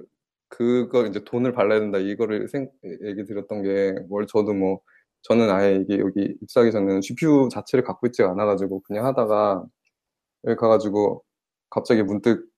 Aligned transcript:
그거 0.49 1.07
이제 1.07 1.25
돈을 1.25 1.53
발라야 1.53 1.81
된다 1.81 1.99
이거를 1.99 2.49
생 2.49 2.71
얘기 3.05 3.25
드렸던 3.25 3.63
게 3.63 3.95
뭘 4.09 4.27
저도 4.27 4.55
뭐 4.55 4.81
저는 5.23 5.51
아예 5.51 5.77
이게 5.77 5.99
여기 5.99 6.37
입사하기 6.43 6.73
전에는 6.73 7.01
GPU 7.01 7.49
자체를 7.51 7.85
갖고 7.85 8.07
있지 8.07 8.23
않아가지고 8.23 8.83
그냥 8.83 9.07
하다가 9.07 9.65
여기 10.47 10.57
가가지고 10.57 11.25
갑자기 11.71 12.03
문득 12.03 12.49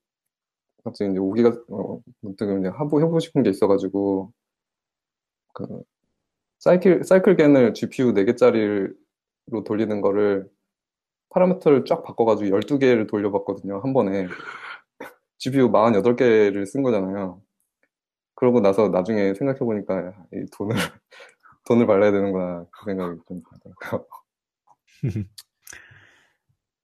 갑자기 0.84 1.10
이제 1.12 1.18
오기가 1.20 1.50
어, 1.70 2.00
문득 2.20 2.58
이제 2.60 2.68
하고 2.68 3.00
해보고 3.00 3.20
싶은 3.20 3.42
게 3.42 3.50
있어가지고 3.50 4.32
그 5.54 5.82
사이클 6.60 7.04
사이클겐을 7.04 7.74
GPU 7.74 8.12
4개짜리로 8.14 8.94
돌리는 9.66 10.00
거를 10.00 10.48
파라미터를 11.30 11.84
쫙 11.86 12.02
바꿔가지고 12.02 12.56
12개를 12.58 13.08
돌려봤거든요, 13.08 13.80
한 13.80 13.92
번에. 13.92 14.28
GPU 15.38 15.70
48개를 15.70 16.66
쓴 16.66 16.82
거잖아요. 16.82 17.40
그러고 18.38 18.60
나서 18.60 18.88
나중에 18.88 19.34
생각해 19.34 19.58
보니까, 19.58 20.14
이 20.32 20.46
돈을, 20.52 20.76
돈을 21.66 21.88
발라야 21.88 22.12
되는구나, 22.12 22.66
그 22.70 22.84
생각이 22.84 23.18
좀 23.26 23.42
들더라고요. 23.64 24.06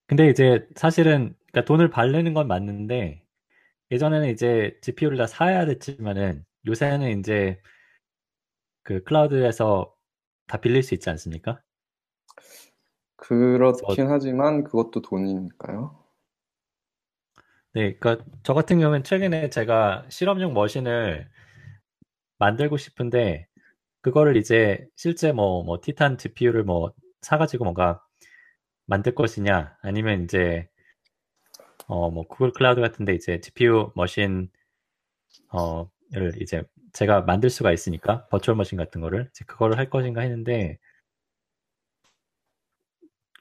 근데 0.08 0.28
이제 0.28 0.66
사실은 0.74 1.36
그러니까 1.52 1.64
돈을 1.64 1.90
바르는 1.90 2.34
건 2.34 2.48
맞는데 2.48 3.22
예전에는 3.92 4.30
이제 4.30 4.76
GPU를 4.82 5.16
다 5.16 5.28
사야 5.28 5.64
됐지만은 5.64 6.44
요새는 6.66 7.20
이제 7.20 7.60
그 8.82 9.04
클라우드에서 9.04 9.94
다 10.48 10.58
빌릴 10.58 10.82
수 10.82 10.94
있지 10.94 11.08
않습니까? 11.08 11.62
그렇긴 13.14 14.08
하지만 14.08 14.64
그것도 14.64 15.02
돈이니까요. 15.02 16.02
네, 17.74 17.94
그러니까 17.94 18.24
저 18.42 18.54
같은 18.54 18.80
경우는 18.80 19.04
최근에 19.04 19.50
제가 19.50 20.04
실험용 20.08 20.52
머신을 20.52 21.32
만들고 22.44 22.76
싶은데 22.76 23.48
그거를 24.02 24.36
이제 24.38 24.86
실제 24.96 25.32
뭐, 25.32 25.64
뭐 25.64 25.80
티탄 25.82 26.18
GPU를 26.18 26.64
뭐 26.64 26.92
사가지고 27.22 27.64
뭔가 27.64 28.02
만들 28.86 29.14
것이냐 29.14 29.76
아니면 29.82 30.24
이제 30.24 30.68
어 31.88 32.10
뭐 32.10 32.26
구글 32.26 32.52
클라우드 32.52 32.80
같은데 32.82 33.14
이제 33.14 33.40
GPU 33.40 33.90
머신 33.94 34.50
어를 36.12 36.40
이제 36.42 36.62
제가 36.92 37.22
만들 37.22 37.50
수가 37.50 37.72
있으니까 37.72 38.26
버추얼 38.28 38.56
머신 38.56 38.78
같은 38.78 39.00
거를 39.00 39.28
이제 39.30 39.44
그거를 39.46 39.78
할 39.78 39.90
것인가 39.90 40.20
했는데 40.22 40.78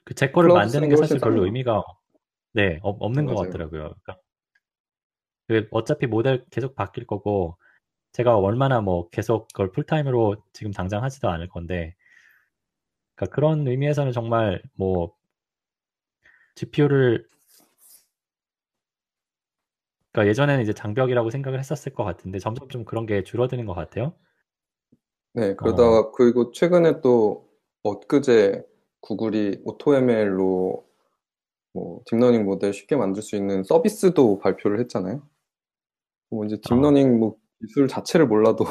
그 0.06 0.14
제 0.16 0.32
거를 0.32 0.52
만드는 0.54 0.88
게게 0.88 0.96
사실 0.96 1.20
별로. 1.20 1.44
의미가 1.46 1.84
네 2.54 2.80
없- 2.84 3.02
없는 3.02 3.28
것 3.28 3.36
맞아요. 3.36 3.38
같더라고요. 3.38 3.82
그러니까 4.04 4.18
그 5.48 5.68
어차피 5.72 6.08
모델 6.08 6.46
계속 6.50 6.76
바뀔 6.76 7.06
거고 7.06 7.58
제가 8.14 8.38
얼마나 8.38 8.82
뭐 8.82 9.10
계속 9.10 9.48
그걸 9.50 9.72
풀타임으로 9.72 10.38
지금 10.54 10.72
당장 10.72 11.04
하지도 11.04 11.30
않을 11.30 11.50
건데 11.50 11.96
그러니까 13.16 13.36
그런 13.36 13.68
의미에서는 13.68 14.12
정말 14.12 14.62
뭐 14.76 15.16
GPU를 16.56 17.28
그러니까 20.12 20.30
예전에는 20.30 20.62
이제 20.62 20.74
장벽이라고 20.74 21.32
생각을 21.32 21.60
했었을 21.60 21.94
것 21.94 22.04
같은데 22.04 22.38
점점 22.40 22.70
좀 22.70 22.86
그런 22.86 23.06
게 23.08 23.24
줄어드는 23.24 23.66
것 23.66 23.74
같아요. 23.74 24.14
네, 25.34 25.56
그러다가, 25.56 26.12
그리고 26.12 26.52
최근에 26.52 27.02
또, 27.02 27.50
엊그제 27.82 28.64
구글이 29.02 29.62
AutoML로 29.66 30.86
뭐, 31.74 32.02
딥러닝 32.06 32.46
모델 32.46 32.72
쉽게 32.72 32.96
만들 32.96 33.24
수 33.24 33.36
있는 33.36 33.64
서비스도 33.64 34.38
발표를 34.38 34.80
했잖아요. 34.82 35.28
뭐, 36.30 36.46
이제 36.46 36.58
딥러닝 36.62 37.20
뭐, 37.20 37.38
기술 37.64 37.88
자체를 37.88 38.28
몰라도, 38.28 38.66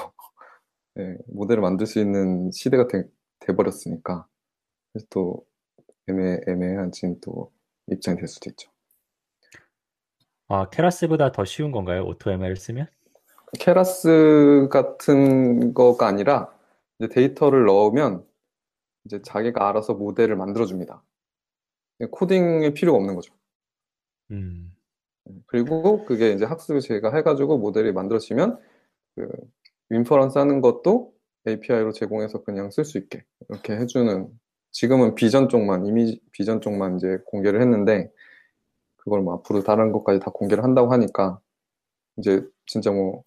네, 0.94 1.16
모델을 1.26 1.62
만들 1.62 1.86
수 1.86 1.98
있는 1.98 2.50
시대가 2.50 2.86
돼, 2.86 3.04
돼버렸으니까. 3.40 4.26
그래서 4.92 5.06
또, 5.10 5.46
애매, 6.08 6.40
애매한 6.46 6.92
지금 6.92 7.18
또, 7.20 7.50
입장이 7.90 8.18
될 8.18 8.28
수도 8.28 8.50
있죠. 8.50 8.70
아, 10.48 10.68
Keras보다 10.68 11.32
더 11.32 11.44
쉬운 11.44 11.72
건가요? 11.72 12.04
AutoML을 12.04 12.56
쓰면? 12.56 12.86
Keras 13.58 14.68
같은 14.70 15.74
거가 15.74 16.06
아니라 16.06 16.54
이제 16.98 17.08
데이터를 17.08 17.64
넣으면 17.64 18.24
이제 19.04 19.20
자기가 19.22 19.68
알아서 19.68 19.94
모델을 19.94 20.36
만들어줍니다. 20.36 21.02
코딩이 22.10 22.72
필요가 22.74 22.98
없는 22.98 23.14
거죠. 23.14 23.34
음, 24.30 24.74
그리고 25.46 26.04
그게 26.04 26.32
이제 26.32 26.44
학습을 26.44 26.80
제가 26.80 27.14
해가지고 27.14 27.58
모델이 27.58 27.92
만들어지면 27.92 28.60
그 29.16 29.28
inference 29.90 30.38
하는 30.38 30.60
것도 30.60 31.12
API로 31.48 31.92
제공해서 31.92 32.42
그냥 32.44 32.70
쓸 32.70 32.84
수 32.84 32.98
있게 32.98 33.24
이렇게 33.50 33.74
해주는 33.76 34.28
지금은 34.72 35.14
비전 35.16 35.48
쪽만 35.48 35.86
이미지 35.86 36.20
비전 36.32 36.60
쪽만 36.60 36.96
이제 36.96 37.18
공개를 37.26 37.60
했는데 37.60 38.10
그걸 38.98 39.22
뭐 39.22 39.34
앞으로 39.36 39.62
다른 39.64 39.92
것까지 39.92 40.20
다 40.20 40.30
공개를 40.32 40.64
한다고 40.64 40.92
하니까 40.92 41.40
이제 42.18 42.42
진짜 42.66 42.90
뭐 42.92 43.24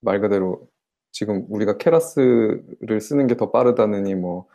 말 0.00 0.20
그대로 0.20 0.68
지금 1.12 1.46
우리가 1.50 1.78
Keras를 1.78 3.00
쓰는 3.00 3.26
게 3.26 3.36
더 3.36 3.50
빠르다느니 3.50 4.14
뭐, 4.14 4.46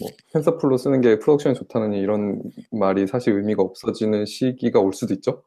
뭐 0.00 0.10
TensorFlow 0.32 0.76
쓰는 0.78 1.00
게 1.00 1.18
production이 1.18 1.54
좋다느니 1.56 2.00
이런 2.00 2.42
말이 2.72 3.06
사실 3.06 3.34
의미가 3.36 3.62
없어지는 3.62 4.26
시기가 4.26 4.80
올 4.80 4.92
수도 4.94 5.14
있죠. 5.14 5.44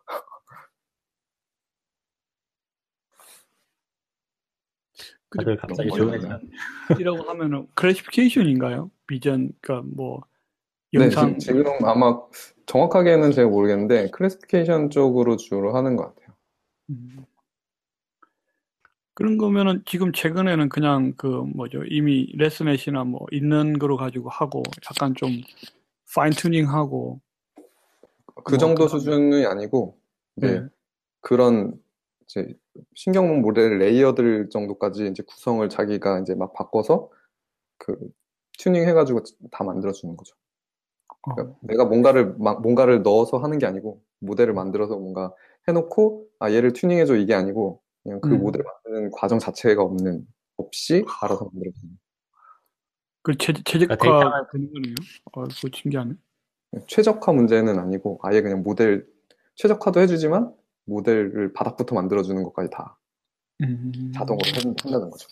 다들 5.37 5.57
갑자기 5.57 5.89
조용해져. 5.89 6.39
이라고 6.99 7.23
하면은 7.23 7.67
classification인가요? 7.75 8.91
비전, 9.07 9.51
그러니까 9.61 9.87
뭐 9.95 10.21
네, 10.91 11.03
영상 11.03 11.37
지, 11.37 11.51
금 11.53 11.63
아마 11.85 12.19
정확하게는 12.65 13.31
제가 13.31 13.47
모르겠는데 13.49 14.09
classification 14.11 14.89
쪽으로 14.89 15.37
주로 15.37 15.75
하는 15.75 15.95
것 15.95 16.13
같아요. 16.15 16.35
음. 16.89 17.25
그런 19.13 19.37
거면은 19.37 19.81
지금 19.85 20.11
최근에는 20.11 20.69
그냥 20.69 21.13
그 21.17 21.25
뭐죠 21.27 21.83
이미 21.85 22.31
ResNet이나 22.35 23.03
뭐 23.03 23.25
있는 23.31 23.79
거로 23.79 23.97
가지고 23.97 24.29
하고 24.29 24.61
약간 24.91 25.15
좀 25.15 25.31
fine 26.15 26.31
tuning하고 26.33 27.19
그 28.43 28.51
뭐 28.53 28.57
정도 28.59 28.85
그런- 28.85 28.89
수준이 28.89 29.45
아니고 29.45 29.97
이제 30.37 30.59
네. 30.59 30.67
그런 31.21 31.73
이제 32.27 32.53
신경망 32.95 33.41
모델 33.41 33.79
layer들 33.79 34.49
정도까지 34.49 35.07
이제 35.07 35.23
구성을 35.23 35.67
자기가 35.69 36.19
이제 36.19 36.35
막 36.35 36.53
바꿔서 36.53 37.09
그 37.77 37.97
튜닝 38.59 38.87
해가지고 38.87 39.23
다 39.51 39.63
만들어주는 39.63 40.15
거죠. 40.17 40.35
어, 41.07 41.35
그러니까 41.35 41.57
내가 41.61 41.85
뭔가를 41.85 42.35
막 42.37 42.61
뭔가를 42.61 43.01
넣어서 43.03 43.37
하는 43.37 43.57
게 43.57 43.65
아니고 43.65 44.01
모델을 44.19 44.53
만들어서 44.53 44.97
뭔가 44.97 45.33
해놓고 45.67 46.27
아 46.39 46.51
얘를 46.51 46.73
튜닝해줘 46.73 47.15
이게 47.15 47.33
아니고 47.33 47.81
그냥 48.03 48.19
그 48.21 48.29
음. 48.29 48.39
모델 48.39 48.63
만드는 48.63 49.11
과정 49.11 49.39
자체가 49.39 49.81
없는 49.81 50.27
없이 50.57 51.05
알아서 51.21 51.45
만들어주는 51.45 51.97
그 53.21 53.37
최, 53.37 53.53
최적화 53.53 53.95
그러니까 53.97 54.47
되는 54.51 54.71
거네요. 54.73 54.95
어, 55.33 55.43
그거 55.43 55.69
신기하네. 55.73 56.13
최적화 56.87 57.31
문제는 57.31 57.79
아니고 57.79 58.19
아예 58.23 58.41
그냥 58.41 58.63
모델 58.63 59.05
최적화도 59.55 59.99
해주지만 60.01 60.53
모델을 60.87 61.53
바닥부터 61.53 61.93
만들어주는 61.95 62.41
것까지 62.43 62.69
다 62.71 62.97
음. 63.61 64.11
자동으로 64.15 64.39
한- 64.55 64.75
한다는 64.81 65.09
거죠. 65.09 65.27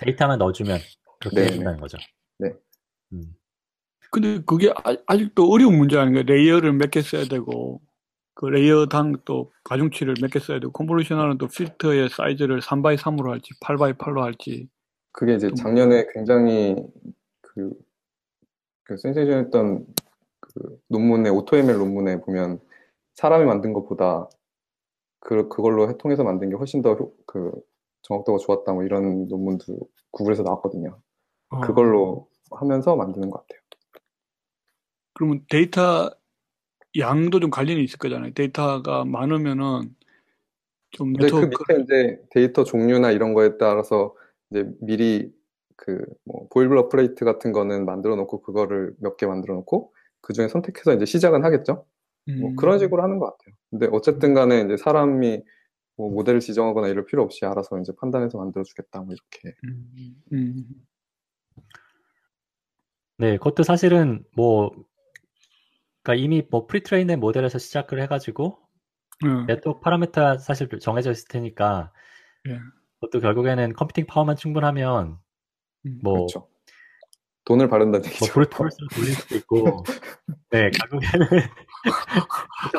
데이터만 0.00 0.38
넣어주면 0.38 0.78
그렇게 1.20 1.36
네, 1.40 1.46
해준다는 1.46 1.80
거죠. 1.80 1.98
네. 2.38 2.52
음. 3.12 3.34
근데 4.10 4.40
그게 4.46 4.70
아, 4.70 4.96
아직도 5.06 5.50
어려운 5.50 5.76
문제 5.76 5.98
아닌가요? 5.98 6.22
layer를 6.22 6.72
몇 6.72 6.90
개 6.90 7.02
써야 7.02 7.24
되고, 7.24 7.80
그 8.34 8.46
layer당 8.46 9.16
또 9.24 9.52
가중치를 9.64 10.14
몇 10.22 10.30
개 10.30 10.38
써야 10.38 10.60
되고, 10.60 10.72
convolution하는 10.72 11.36
또 11.38 11.48
필터의 11.48 12.08
사이즈를 12.10 12.60
3x3으로 12.60 13.28
할지, 13.30 13.50
8x8로 13.60 14.20
할지. 14.22 14.68
그게 15.12 15.34
이제 15.34 15.48
좀- 15.48 15.56
작년에 15.56 16.06
굉장히 16.14 16.76
그, 17.42 17.72
그 18.84 18.96
센세이션했던 18.96 19.86
그 20.40 20.78
논문에 20.88 21.28
AutoML 21.28 21.76
논문에 21.76 22.20
보면 22.20 22.60
사람이 23.18 23.44
만든 23.46 23.72
것보다 23.72 24.28
그 25.20 25.48
그걸로 25.48 25.92
통해서 25.98 26.22
만든 26.22 26.50
게 26.50 26.56
훨씬 26.56 26.82
더 26.82 26.96
그 27.26 27.50
정확도가 28.02 28.38
좋았다 28.38 28.72
뭐 28.72 28.84
이런 28.84 29.26
논문도 29.26 29.76
구글에서 30.12 30.44
나왔거든요. 30.44 31.00
어, 31.50 31.60
그걸로 31.60 32.28
하면서 32.52 32.94
만드는 32.94 33.28
것 33.28 33.40
같아요. 33.40 33.60
그러면 35.14 35.44
데이터 35.50 36.10
양도 36.96 37.40
좀 37.40 37.50
관련이 37.50 37.82
있을 37.82 37.98
거잖아요. 37.98 38.32
데이터가 38.34 39.04
많으면은 39.04 39.94
좀 40.90 41.12
근데 41.12 41.30
그 41.30 41.36
네트워크, 41.36 41.72
밑에 41.72 41.82
이제 41.82 42.22
데이터 42.30 42.64
종류나 42.64 43.10
이런 43.10 43.34
거에 43.34 43.58
따라서 43.58 44.14
이제 44.50 44.64
미리 44.80 45.32
그뭐 45.76 46.48
boilerplate 46.52 47.24
같은 47.24 47.52
거는 47.52 47.84
만들어 47.84 48.14
놓고 48.16 48.42
그거를 48.42 48.94
몇 49.00 49.16
개 49.16 49.26
만들어 49.26 49.54
놓고 49.54 49.92
그 50.20 50.32
중에 50.32 50.48
선택해서 50.48 50.94
이제 50.94 51.04
시작은 51.04 51.44
하겠죠. 51.44 51.84
뭐 52.36 52.50
음, 52.50 52.56
그런 52.56 52.78
식으로 52.78 53.02
하는 53.02 53.18
것 53.18 53.26
같아요. 53.26 53.54
근데 53.70 53.88
어쨌든 53.92 54.34
간에 54.34 54.62
이제 54.62 54.76
사람이 54.76 55.42
뭐 55.96 56.10
모델을 56.10 56.40
지정하거나 56.40 56.88
이럴 56.88 57.04
필요 57.04 57.22
없이 57.22 57.44
알아서 57.44 57.78
이제 57.80 57.92
판단해서 57.98 58.38
만들어주겠다 58.38 59.00
뭐 59.00 59.14
이렇게. 59.14 59.56
음, 59.64 60.22
음, 60.32 60.64
네, 63.18 63.36
그것도 63.36 63.64
사실은 63.64 64.24
뭐, 64.36 64.70
그러니까 66.02 66.24
이미 66.24 66.46
뭐 66.50 66.66
pretrain된 66.66 67.18
모델에서 67.18 67.58
시작을 67.58 68.00
해가지고 68.02 68.58
음. 69.24 69.46
네트워크 69.46 69.80
parameter 69.80 70.38
사실 70.38 70.68
정해져 70.80 71.10
있을 71.10 71.26
테니까 71.28 71.92
예. 72.48 72.60
그것도 73.00 73.20
결국에는 73.20 73.72
computing 73.72 74.06
power만 74.06 74.36
충분하면 74.36 75.18
음. 75.86 76.00
뭐, 76.02 76.14
그렇죠. 76.14 76.48
돈을 77.44 77.68
바른다는 77.68 78.02
뭐 78.02 78.08
얘기죠. 78.08 78.32
brute 78.32 78.55
force로 78.55 78.88
돌릴 78.94 79.14
수도 79.14 79.34
있고, 79.36 79.82
네, 80.50 80.70
결국에는 80.70 81.26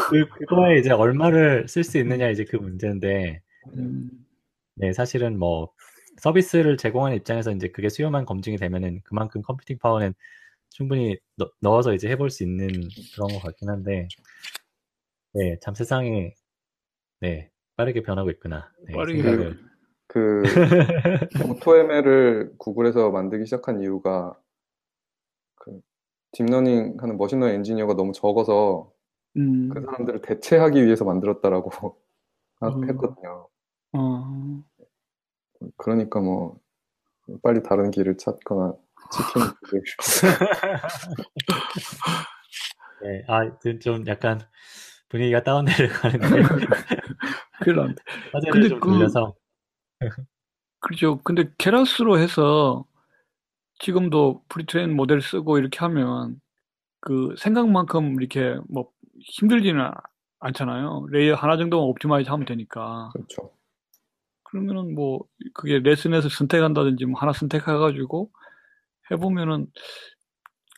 그, 0.09 0.27
그거에 0.29 0.79
이제 0.79 0.91
얼마를 0.91 1.67
쓸 1.67 1.83
수 1.83 1.97
있느냐 1.97 2.29
이제 2.29 2.43
그 2.43 2.55
문제인데, 2.55 3.41
음, 3.75 4.09
네, 4.75 4.93
사실은 4.93 5.37
뭐 5.37 5.71
서비스를 6.17 6.77
제공하는 6.77 7.17
입장에서 7.17 7.51
이제 7.51 7.69
그게 7.69 7.89
수요만 7.89 8.25
검증이 8.25 8.57
되면은 8.57 9.01
그만큼 9.03 9.41
computing 9.41 9.77
power는 9.79 10.13
충분히 10.69 11.17
넣, 11.37 11.51
넣어서 11.61 11.93
이제 11.93 12.09
해볼 12.09 12.29
수 12.29 12.43
있는 12.43 12.67
그런 13.15 13.29
것 13.29 13.41
같긴 13.41 13.69
한데, 13.69 14.07
네, 15.33 15.57
참 15.61 15.73
세상이 15.75 16.33
네 17.21 17.49
빠르게 17.75 18.01
변하고 18.01 18.29
있구나. 18.31 18.71
네, 18.87 18.93
빠르게 18.93 19.21
생각을 19.21 19.57
그 20.07 20.41
AutoML을 21.47 22.53
구글에서 22.57 23.11
만들기 23.11 23.45
시작한 23.45 23.81
이유가 23.81 24.33
그 24.33 24.48
딥러닝 26.31 26.97
하는 26.99 27.17
머신러닝 27.17 27.55
엔지니어가 27.55 27.95
너무 27.95 28.11
적어서 28.13 28.91
음, 29.37 29.69
그 29.73 29.81
사람들을 29.81 30.21
대체하기 30.21 30.85
위해서 30.85 31.05
만들었다라고 31.05 31.69
음. 32.63 32.89
했거든요. 32.89 33.47
어, 33.93 34.63
그러니까 35.77 36.19
뭐 36.19 36.59
빨리 37.43 37.61
다른 37.63 37.91
길을 37.91 38.17
찾거나 38.17 38.73
치킨 39.11 39.41
네, 43.01 43.23
아, 43.27 43.57
좀- 43.59 43.79
좀 43.79 44.07
약간 44.07 44.39
분위기가 45.09 45.41
큰일 47.61 47.75
났네. 47.77 47.95
화제를 48.33 48.51
근데 48.53 48.69
좀 48.69 48.79
그- 48.79 48.89
돌려서 48.89 49.33
그렇죠. 50.81 51.19
근데 51.23 51.51
Keras로 51.57 52.19
해서 52.19 52.85
지금도 53.79 54.43
pretrain 54.49 54.95
모델 54.95 55.21
쓰고 55.21 55.57
이렇게 55.57 55.79
하면 55.79 56.39
그 57.01 57.33
생각만큼 57.37 58.19
이렇게 58.19 58.57
뭐 58.69 58.89
힘들지는 59.19 59.81
아- 59.81 59.93
않잖아요. 60.41 61.07
layer 61.09 61.35
하나 61.35 61.57
정도만 61.57 61.85
optimize 61.89 62.29
하면 62.29 62.45
되니까. 62.45 63.09
그렇죠. 63.13 63.51
그러면은 64.43 64.95
뭐 64.95 65.21
그게 65.53 65.79
ResNet에서 65.79 66.29
선택한다든지 66.29 67.05
뭐 67.05 67.19
하나 67.19 67.33
선택해가지고 67.33 68.31
해보면은 69.11 69.67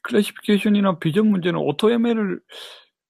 classification이나 0.04 0.98
비전 1.00 1.28
문제는 1.28 1.60
AutoML을 1.60 2.42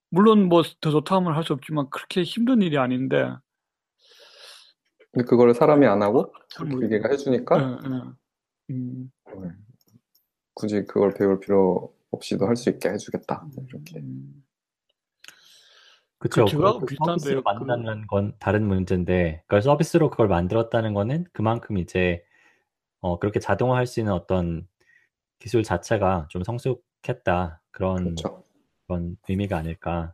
물론 0.09 0.49
뭐 0.49 0.61
더 0.81 0.91
좋다 0.91 1.15
하면 1.17 1.33
할 1.35 1.43
수 1.45 1.53
없지만 1.53 1.89
그렇게 1.89 2.23
힘든 2.23 2.61
일이 2.61 2.77
아닌데 2.77 3.29
근데 5.13 5.25
그거를 5.25 5.53
사람이 5.53 5.85
안 5.87 6.01
하고. 6.01 6.33
기계가 6.81 7.09
해주니까 7.11 7.57
예, 7.61 7.89
예. 7.89 8.01
음, 8.75 9.11
굳이 10.53 10.83
그걸 10.85 11.13
배울 11.13 11.39
필요 11.39 11.93
없이도 12.11 12.45
할 12.47 12.55
수 12.55 12.69
있게 12.69 12.89
해주겠다. 12.89 13.45
이렇게. 13.67 13.99
음. 13.99 14.43
그쵸. 16.17 16.45
그 16.45 16.51
저하고 16.51 16.79
그걸 16.79 16.87
비슷한데요. 16.87 17.15
서비스로 17.17 17.43
그- 17.43 17.49
만든다는 17.49 18.07
건 18.07 18.35
다른 18.39 18.67
문제인데, 18.67 19.41
그걸 19.47 19.61
서비스로 19.61 20.09
그걸 20.11 20.27
만들었다는 20.27 20.93
거는 20.93 21.25
그만큼 21.33 21.77
이제, 21.77 22.23
어, 22.99 23.17
그렇게 23.17 23.39
자동화할 23.39 23.87
수 23.87 23.99
있는 23.99 24.13
어떤 24.13 24.67
기술 25.39 25.63
자체가 25.63 26.27
좀 26.29 26.43
성숙했다. 26.43 27.61
그런, 27.71 28.03
그렇죠. 28.15 28.43
그런 28.85 29.17
의미가 29.27 29.57
아닐까. 29.57 30.11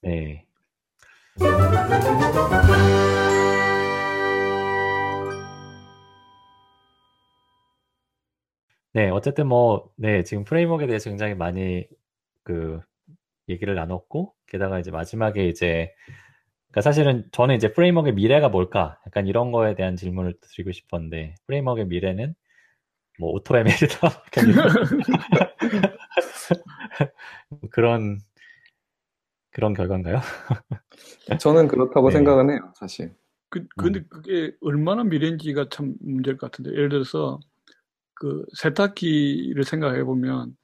네. 0.00 0.46
네, 8.94 9.10
어쨌든 9.10 9.48
뭐, 9.48 9.90
네, 9.96 10.22
지금 10.22 10.44
프레임워크에 10.44 10.86
대해서 10.86 11.10
굉장히 11.10 11.34
많이 11.34 11.84
그 12.44 12.80
얘기를 13.48 13.74
나눴고, 13.74 14.32
게다가 14.46 14.78
이제 14.78 14.92
마지막에 14.92 15.48
이제, 15.48 15.92
그러니까 16.68 16.82
사실은 16.82 17.26
저는 17.32 17.56
이제 17.56 17.72
framework의 17.72 18.14
미래가 18.14 18.50
뭘까? 18.50 19.00
약간 19.04 19.26
이런 19.26 19.50
거에 19.50 19.74
대한 19.74 19.96
질문을 19.96 20.34
드리고 20.40 20.70
싶었는데, 20.70 21.34
framework의 21.48 21.88
미래는 21.88 22.36
뭐 23.18 23.32
AutoML이다. 23.32 23.66
약간 24.26 24.48
이런 24.48 24.68
그런, 27.72 28.20
그런 29.50 29.74
결과인가요? 29.74 30.20
저는 31.40 31.66
그렇다고 31.66 32.10
네. 32.10 32.12
생각은 32.12 32.50
해요, 32.50 32.72
사실. 32.76 33.12
그, 33.48 33.66
근데 33.76 34.04
그게 34.08 34.52
얼마나 34.60 35.02
미래인지가 35.02 35.68
참 35.70 35.96
문제일 36.00 36.36
것 36.36 36.52
같은데, 36.52 36.70
예를 36.70 36.90
들어서, 36.90 37.40
그, 38.14 38.44
세탁기를 38.58 39.64
생각해 39.64 40.04
보면, 40.04 40.56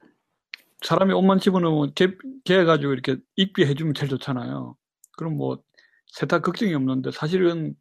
사람이 0.83 1.13
옷만 1.15 1.41
집어넣으면 1.41 1.95
개, 1.95 2.09
개가지고 2.45 2.93
이렇게 2.95 3.17
입게 3.37 3.67
해주면 3.67 3.95
제일 3.95 4.11
좋잖아요. 4.11 4.77
그럼 5.19 5.37
뭐, 5.37 5.63
세탁 6.09 6.43
걱정이 6.43 6.75
없는데, 6.75 7.11
사실은 7.13 7.75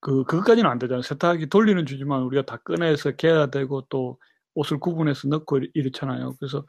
그 0.00 0.24
그것까지는 0.24 0.70
안 0.70 0.78
되잖아요. 0.78 1.02
세탁기 1.02 1.48
돌리는 1.48 1.84
주지만 1.86 2.22
우리가 2.22 2.44
다 2.46 2.56
꺼내서 2.58 3.12
개야 3.12 3.46
되고 3.48 3.82
또 3.90 4.18
옷을 4.54 4.78
구분해서 4.80 5.28
넣고 5.28 5.60
이렇잖아요. 5.74 6.36
그래서 6.38 6.64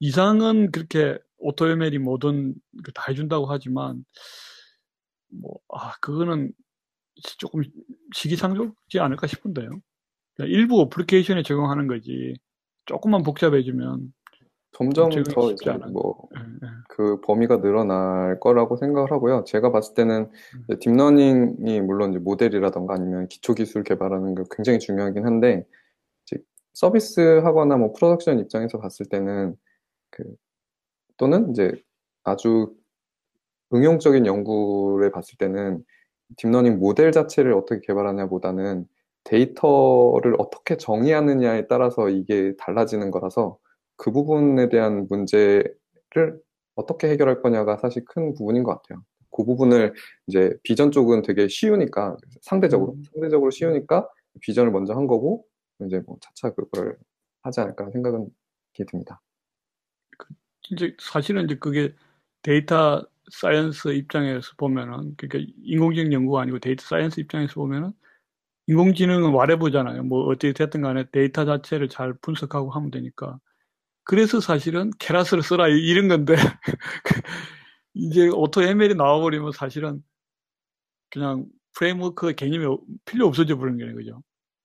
이상은 0.00 0.70
그렇게 0.72 1.18
오토에멜이 1.38 1.98
뭐든 1.98 2.54
다 2.94 3.04
해준다고 3.08 3.46
하지만 3.46 4.04
뭐 5.30 5.58
아 5.74 5.92
그거는 6.00 6.52
조금 7.38 7.62
시기상조지 8.14 9.00
않을까 9.00 9.26
싶은데요. 9.26 9.70
그러니까 10.34 10.58
일부 10.58 10.80
어플리케이션에 10.80 11.42
적용하는 11.42 11.86
거지 11.86 12.34
조금만 12.86 13.22
복잡해지면 13.22 14.12
점점 14.72 15.10
더 15.10 15.52
이제 15.52 15.70
뭐그 15.92 16.32
네, 16.34 16.40
네. 16.62 17.16
범위가 17.26 17.60
늘어날 17.60 18.40
거라고 18.40 18.76
생각을 18.76 19.10
하고요. 19.12 19.44
제가 19.44 19.70
봤을 19.70 19.94
때는 19.94 20.30
음. 20.70 20.78
딥러닝이 20.80 21.80
물론 21.82 22.10
이제 22.10 22.18
모델이라던가 22.18 22.94
아니면 22.94 23.28
기초 23.28 23.54
기술 23.54 23.84
개발하는 23.84 24.34
게 24.34 24.42
굉장히 24.50 24.78
중요하긴 24.78 25.26
한데 25.26 25.66
서비스 26.72 27.20
하거나 27.38 27.76
뭐 27.76 27.92
production 27.92 28.38
입장에서 28.40 28.78
봤을 28.78 29.06
때는 29.06 29.56
그 30.10 30.24
또는 31.16 31.50
이제 31.50 31.72
아주 32.24 32.74
응용적인 33.74 34.26
연구를 34.26 35.10
봤을 35.10 35.36
때는 35.38 35.84
딥러닝 36.36 36.78
모델 36.78 37.12
자체를 37.12 37.52
어떻게 37.52 37.80
개발하냐보다는 37.86 38.86
데이터를 39.24 40.34
어떻게 40.38 40.76
정의하느냐에 40.76 41.66
따라서 41.68 42.08
이게 42.08 42.54
달라지는 42.58 43.10
거라서 43.10 43.58
그 43.96 44.10
부분에 44.10 44.68
대한 44.68 45.06
문제를 45.08 46.40
어떻게 46.74 47.08
해결할 47.10 47.42
거냐가 47.42 47.76
사실 47.76 48.04
큰 48.04 48.34
부분인 48.34 48.62
것 48.62 48.82
같아요. 48.82 49.02
그 49.30 49.44
부분을 49.44 49.94
이제 50.26 50.54
비전 50.62 50.90
쪽은 50.90 51.22
되게 51.22 51.48
쉬우니까 51.48 52.16
상대적으로 52.42 52.92
음. 52.92 53.02
상대적으로 53.12 53.50
쉬우니까 53.50 54.08
비전을 54.40 54.70
먼저 54.70 54.94
한 54.94 55.06
거고 55.06 55.44
이제 55.86 56.00
뭐 56.06 56.16
차차 56.20 56.54
그걸 56.54 56.98
하지 57.42 57.60
않을까 57.60 57.90
생각은 57.90 58.28
듭니다. 58.88 59.20
그 60.18 60.34
이제 60.70 60.94
사실은 61.00 61.44
이제 61.44 61.56
그게 61.56 61.94
data 62.42 63.06
science 63.30 63.88
입장에서 63.88 64.52
보면은 64.56 65.14
그러니까 65.16 65.52
인공지능 65.62 66.12
연구가 66.12 66.42
아니고 66.42 66.58
data 66.58 66.84
science 66.84 67.20
입장에서 67.20 67.54
보면은 67.54 67.92
인공지능은 68.66 69.30
와해보잖아요. 69.30 70.04
뭐 70.04 70.26
어떻게 70.26 70.52
됐든 70.52 70.82
간에 70.82 71.04
데이터 71.10 71.44
자체를 71.44 71.88
잘 71.88 72.14
분석하고 72.22 72.70
하면 72.70 72.90
되니까. 72.90 73.38
그래서 74.04 74.40
사실은 74.40 74.90
Keras를 74.98 75.42
써라 75.42 75.68
이런 75.68 76.08
건데 76.08 76.34
이제 77.94 78.28
AutoML이 78.28 78.94
나와버리면 78.94 79.52
사실은 79.52 80.02
그냥 81.10 81.46
framework 81.74 82.34
개념이 82.34 82.78
필요 83.04 83.26
없어져 83.26 83.56
버리는 83.56 83.94
거죠. 83.94 84.22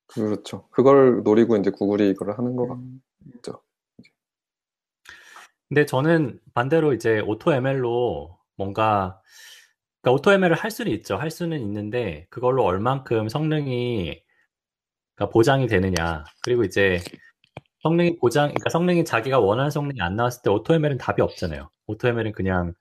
그렇죠. 0.08 0.68
그걸 0.70 1.24
노리고 1.24 1.58
이제 1.58 1.70
구글이 1.70 2.10
이걸 2.10 2.38
하는 2.38 2.56
거가 2.56 2.76
음. 2.76 3.02
있죠. 3.36 3.62
근데 5.68 5.86
저는 5.86 6.40
반대로 6.54 6.94
이제 6.94 7.20
AutoML로 7.20 8.38
뭔가 8.56 9.22
그러니까 10.08 10.12
AutoML을 10.14 10.56
할 10.56 10.72
수는 10.72 10.92
있죠. 10.94 11.18
할 11.18 11.30
수는 11.30 11.60
있는데 11.62 12.28
그걸로 12.30 12.64
얼만큼 12.64 13.28
성능이 13.28 14.22
그러니까 15.16 15.34
보장이 15.34 15.68
되느냐. 15.68 16.24
그리고 16.44 16.64
이제 16.64 17.00
성능이 17.84 18.18
보장, 18.20 18.48
그러니까 18.50 18.70
성능이 18.70 19.06
자기가 19.06 19.40
원하는 19.40 19.70
성능이 19.72 20.02
안 20.02 20.16
나왔을 20.16 20.44
때 20.44 20.50
AutoML은 20.50 20.98
답이 20.98 21.22
없잖아요. 21.22 21.70
AutoML은 21.88 22.32
그냥 22.34 22.74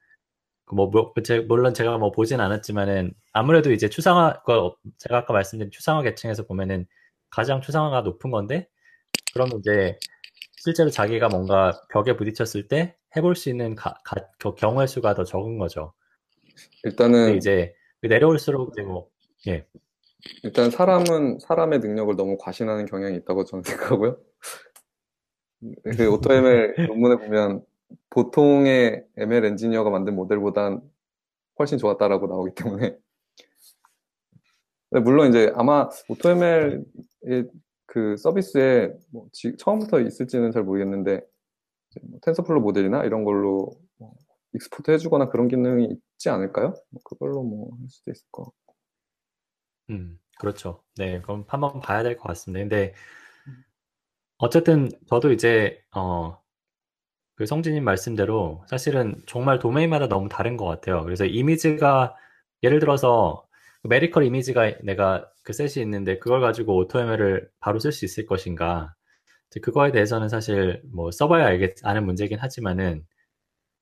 그 0.67 0.75
뭐, 0.77 0.89
뭐 0.89 1.13
제, 1.25 1.41
물론 1.41 1.75
제가 1.75 1.99
뭐 1.99 2.13
보진 2.13 2.41
않았지만은 2.41 3.13
아무래도 3.33 3.73
이제 3.73 3.89
추상화, 3.89 4.43
그 4.47 4.71
제가 4.99 5.19
아까 5.19 5.33
말씀드린 5.33 5.71
추상화 5.73 6.03
계층에서 6.03 6.47
보면은 6.47 6.87
가장 7.31 7.61
추상화가 7.61 8.03
높은 8.03 8.31
건데 8.31 8.69
그러면 9.35 9.59
이제 9.61 9.99
실제로 10.59 10.91
자기가 10.91 11.29
뭔가 11.29 11.73
벽에 11.91 12.17
부딪혔을 12.17 12.69
때 12.69 12.97
해볼 13.17 13.37
수 13.37 13.51
있는 13.51 13.75
가, 13.75 13.95
가, 14.05 14.17
그 14.39 14.55
경우의 14.55 14.89
수가 14.89 15.15
더 15.15 15.25
적은 15.25 15.59
거죠. 15.59 15.93
일단은 16.85 17.37
이제 17.37 17.75
내려올수록 18.03 18.73
이제 18.73 18.83
뭐 18.83 19.09
예. 19.47 19.67
일단 20.43 20.71
사람은 20.71 21.39
사람의 21.41 21.81
능력을 21.81 22.17
너무 22.17 22.37
과신하는 22.39 22.87
경향이 22.87 23.17
있다고 23.19 23.45
저는 23.45 23.63
생각하고요. 23.65 24.19
그 25.97 26.11
AutoML 26.11 26.75
논문에 26.89 27.17
보면 27.17 27.65
보통의 28.11 29.05
ML 29.17 29.45
엔지니어가 29.45 29.91
만든 29.91 30.15
모델보단 30.15 30.81
훨씬 31.59 31.79
좋았다라고 31.79 32.27
나오기 32.27 32.55
때문에 32.55 32.97
물론 35.03 35.29
이제 35.29 35.53
아마 35.55 35.89
AutoML의 36.09 36.85
그 37.87 38.17
서비스에 38.17 38.93
뭐 39.11 39.29
지, 39.33 39.57
처음부터 39.57 40.01
있을지는 40.01 40.51
잘 40.51 40.63
모르겠는데 40.65 41.23
뭐 42.03 42.21
TensorFlow 42.23 42.61
모델이나 42.61 43.05
이런 43.05 43.25
걸로 43.25 43.71
뭐 43.97 44.13
export 44.55 44.91
해주거나 44.91 45.29
그런 45.29 45.49
기능이 45.49 45.97
있지 46.17 46.29
않을까요? 46.31 46.75
뭐 46.91 47.03
그걸로 47.05 47.43
뭐 47.45 47.71
할 47.79 47.89
수도 47.91 48.11
있을 48.13 48.27
것 48.33 48.45
같고. 48.45 48.77
음, 49.91 50.19
그렇죠. 50.39 50.83
네, 50.97 51.21
그럼 51.23 51.45
한번 51.49 51.81
봐야 51.81 52.03
될 52.03 52.17
것 52.17 52.25
같습니다. 52.29 52.61
근데 52.61 52.95
어쨌든 54.39 54.91
저도 55.09 55.33
이제 55.33 55.81
어, 55.95 56.39
그 57.37 57.47
성진님 57.47 57.85
말씀대로 57.85 58.65
사실은 58.69 59.17
정말 59.27 59.59
도메인마다 59.59 60.09
너무 60.09 60.29
다른 60.29 60.57
것 60.57 60.67
같아요. 60.67 61.05
그래서 61.05 61.25
이미지가 61.27 62.17
예를 62.63 62.81
들어서 62.81 63.47
medical 63.85 64.25
이미지가 64.25 64.79
내가 64.85 65.31
그 65.45 65.53
set이 65.53 65.83
있는데 65.85 66.19
그걸 66.19 66.41
가지고 66.41 66.77
AutoML을 66.79 67.51
바로 67.61 67.79
쓸 67.79 67.93
수 67.93 68.05
있을 68.05 68.27
것인가? 68.27 68.95
그거에 69.63 69.93
대해서는 69.93 70.29
사실 70.29 70.83
뭐 70.93 71.11
써봐야 71.13 71.47
알겠, 71.47 71.77
아는 71.85 72.07
문제긴 72.07 72.39
하지만은 72.41 73.07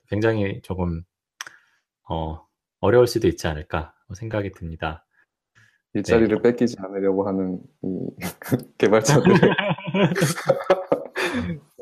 굉장히 0.09 0.61
조금 0.63 1.03
어, 2.09 2.47
어려울 2.81 3.07
수도 3.07 3.29
있지 3.29 3.47
않을까 3.47 3.95
생각이 4.15 4.53
듭니다. 4.53 5.07
일자리를 5.95 6.37
네. 6.37 6.43
뺏기지 6.43 6.77
않으려고 6.81 7.27
하는 7.27 7.59
이 7.83 8.11
개발자들. 8.79 9.33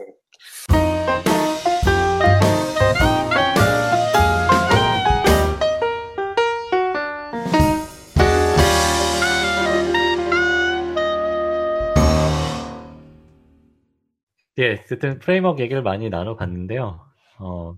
예, 14.59 14.79
어쨌든 14.85 15.19
프레임워크 15.19 15.63
얘기를 15.63 15.83
많이 15.83 16.11
나눠봤는데요. 16.11 17.01
어, 17.39 17.75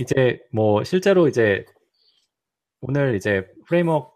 이제 0.00 0.40
뭐 0.52 0.84
실제로 0.84 1.28
이제 1.28 1.64
오늘 2.80 3.14
이제 3.16 3.46
framework 3.66 4.10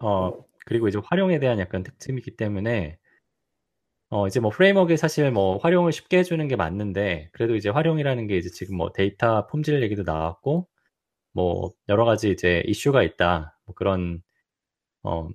어 0.00 0.32
그리고 0.66 0.88
이제 0.88 0.98
활용에 1.04 1.38
대한 1.38 1.58
약간 1.58 1.82
특징이기 1.82 2.36
때문에 2.36 2.98
어 4.10 4.26
이제 4.26 4.40
뭐 4.40 4.50
framework에 4.50 4.96
사실 4.96 5.30
뭐 5.30 5.56
활용을 5.58 5.90
쉽게 5.92 6.18
해주는 6.18 6.46
게 6.48 6.56
맞는데 6.56 7.30
그래도 7.32 7.56
이제 7.56 7.70
활용이라는 7.70 8.26
게 8.26 8.36
이제 8.36 8.50
지금 8.50 8.76
뭐 8.76 8.92
데이터 8.92 9.46
품질 9.46 9.82
얘기도 9.82 10.02
나왔고 10.02 10.68
뭐 11.32 11.72
여러 11.88 12.04
가지 12.06 12.30
이제 12.30 12.62
이슈가 12.66 13.02
있다. 13.04 13.58
뭐 13.66 13.74
그런 13.76 14.22
어 15.04 15.30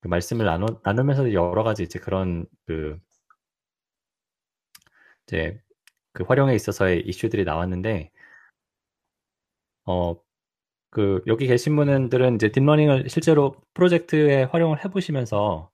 그 0.00 0.08
말씀을 0.08 0.44
나누, 0.46 0.66
나누면서 0.84 1.32
여러 1.32 1.62
가지 1.62 1.82
이제 1.82 1.98
그런 1.98 2.46
그 2.66 2.98
이제 5.26 5.60
그 6.12 6.24
활용에 6.24 6.54
있어서의 6.54 7.02
이슈들이 7.06 7.44
나왔는데 7.44 8.10
어 9.86 10.16
그 10.90 11.22
여기 11.26 11.46
계신 11.48 11.76
분들은 11.76 12.36
이제 12.36 12.50
딥러닝을 12.52 13.08
실제로 13.10 13.56
프로젝트에 13.74 14.44
활용을 14.44 14.84
해보시면서 14.84 15.70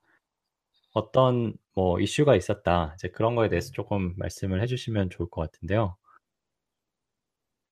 어떤 0.95 1.55
뭐 1.75 2.01
이슈가 2.01 2.37
있었다 2.37 2.95
이제 2.97 3.09
그런 3.11 3.35
거에 3.37 3.49
대해서 3.49 3.73
조금 3.73 4.15
말씀을 4.19 4.63
해주시면 4.63 5.11
좋을 5.11 5.31
것 5.31 5.43
같은데요. 5.43 5.97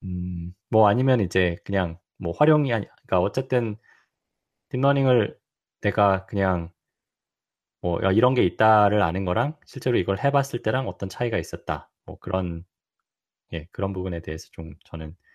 음, 0.05 0.55
뭐 0.71 0.89
아니면 0.89 1.21
이제 1.21 1.57
그냥 1.65 1.99
뭐 2.19 2.33
활용이 2.37 2.73
아니, 2.73 2.87
그러니까 3.07 3.21
어쨌든 3.21 3.77
딥러닝을 4.71 5.39
내가 5.83 6.27
그냥 6.27 6.73
뭐 7.81 7.99
이런 8.13 8.35
게 8.35 8.43
있다를 8.45 9.03
아는 9.03 9.25
거랑 9.25 9.57
실제로 9.67 9.99
이걸 9.99 10.19
해봤을 10.23 10.63
때랑 10.65 10.89
어떤 10.89 11.09
차이가 11.09 11.39
있었다. 11.39 11.91
뭐 12.07 12.19
그런 12.19 12.65
예 13.55 13.67
그런 13.73 13.93
부분에 13.93 14.21
대해서 14.23 14.49
좀 14.53 14.75
저는 14.87 15.09
예 15.11 15.28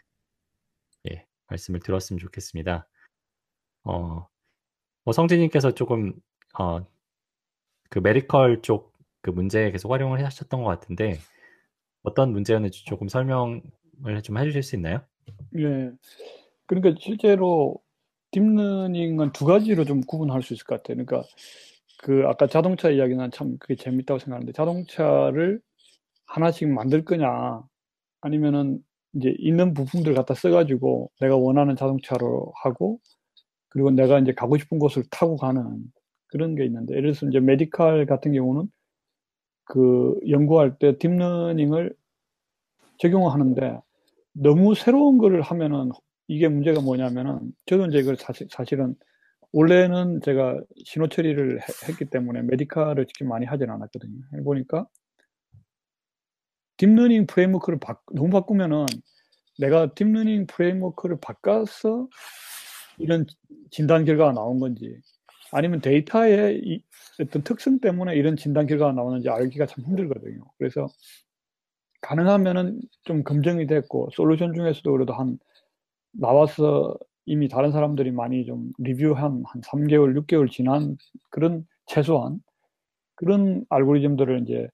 말씀을 1.47 1.79
들었으면 1.79 2.19
좋겠습니다. 2.19 2.87
어, 3.83 4.27
뭐 5.03 5.13
성진님께서 5.13 5.71
조금 5.71 6.13
어, 6.59 6.85
그 7.89 7.99
medical 7.99 8.61
쪽 8.61 8.93
그 9.23 9.31
문제에 9.31 9.71
계속 9.71 9.91
활용을 9.91 10.23
하셨던 10.25 10.61
것 10.63 10.69
같은데 10.69 11.17
어떤 12.03 12.33
문제였는지 12.33 12.85
조금 12.85 13.07
설명을 13.07 13.61
좀 14.21 14.37
해주실 14.37 14.63
수 14.63 14.75
있나요? 14.75 15.01
예. 15.57 15.91
그러니까 16.67 16.95
실제로 16.99 17.81
딥러닝은 18.31 19.31
두 19.31 19.45
가지로 19.45 19.85
좀 19.85 20.01
구분할 20.01 20.41
수 20.43 20.53
있을 20.53 20.65
것 20.65 20.83
같아요. 20.83 21.03
그러니까 21.05 21.27
그 21.99 22.23
아까 22.27 22.47
자동차 22.47 22.89
이야기 22.89 23.15
는 23.15 23.31
참 23.31 23.57
그게 23.59 23.75
재밌다고 23.75 24.19
생각하는데 24.19 24.51
자동차를 24.51 25.61
하나씩 26.25 26.67
만들 26.67 27.05
거냐 27.05 27.63
아니면은 28.19 28.83
이제 29.13 29.35
있는 29.37 29.73
부품들 29.73 30.13
갖다 30.13 30.33
써가지고 30.33 31.11
내가 31.19 31.37
원하는 31.37 31.75
자동차로 31.75 32.53
하고 32.63 32.99
그리고 33.69 33.91
내가 33.91 34.19
이제 34.19 34.33
가고 34.33 34.57
싶은 34.57 34.79
곳을 34.79 35.03
타고 35.09 35.37
가는 35.37 35.79
그런 36.27 36.55
게 36.55 36.65
있는데 36.65 36.95
예를 36.95 37.13
들어서 37.13 37.27
이제 37.27 37.39
medical 37.39 38.05
같은 38.05 38.33
경우는 38.33 38.67
그 39.65 40.19
연구할 40.29 40.77
때 40.77 40.97
딥러닝을 40.97 41.95
적용하는데 42.97 43.79
너무 44.33 44.75
새로운 44.75 45.17
거를 45.17 45.41
하면은 45.41 45.91
이게 46.27 46.47
문제가 46.47 46.81
뭐냐면은 46.81 47.39
저도 47.65 47.85
이제 47.87 47.99
이걸 47.99 48.15
사실, 48.15 48.47
사실은 48.49 48.95
원래는 49.51 50.21
제가 50.21 50.59
신호 50.85 51.07
처리를 51.07 51.59
했기 51.87 52.05
때문에 52.05 52.41
medical을 52.43 53.05
직접 53.05 53.25
많이 53.25 53.45
하진 53.45 53.69
않았거든요. 53.69 54.19
해보니까 54.37 54.87
딥러닝 56.83 57.27
framework를 57.27 57.79
바, 57.79 57.97
너무 58.13 58.29
바꾸면은 58.29 58.85
내가 59.57 59.93
딥러닝 59.93 60.47
framework를 60.47 61.17
바꿔서 61.21 62.09
이런 62.97 63.25
진단 63.71 64.03
결과가 64.03 64.33
나온 64.33 64.59
건지 64.59 64.99
아니면 65.53 65.79
데이터의 65.79 66.59
이, 66.61 66.83
어떤 67.21 67.41
특성 67.43 67.79
때문에 67.79 68.15
이런 68.15 68.35
진단 68.35 68.67
결과가 68.67 68.91
나오는지 68.91 69.29
알기가 69.29 69.65
참 69.65 69.85
힘들거든요. 69.85 70.43
그래서 70.57 70.87
가능하면은 72.01 72.81
좀 73.03 73.23
검증이 73.23 73.65
됐고 73.67 74.09
솔루션 74.11 74.53
중에서도 74.53 74.91
그래도 74.91 75.13
한 75.13 75.39
나와서 76.11 76.97
이미 77.25 77.47
다른 77.47 77.71
사람들이 77.71 78.11
많이 78.11 78.45
좀 78.45 78.73
리뷰한 78.77 79.43
한 79.45 79.61
3개월, 79.61 80.19
6개월 80.19 80.51
지난 80.51 80.97
그런 81.29 81.65
최소한 81.85 82.41
그런 83.15 83.65
알고리즘들을 83.69 84.41
이제 84.41 84.67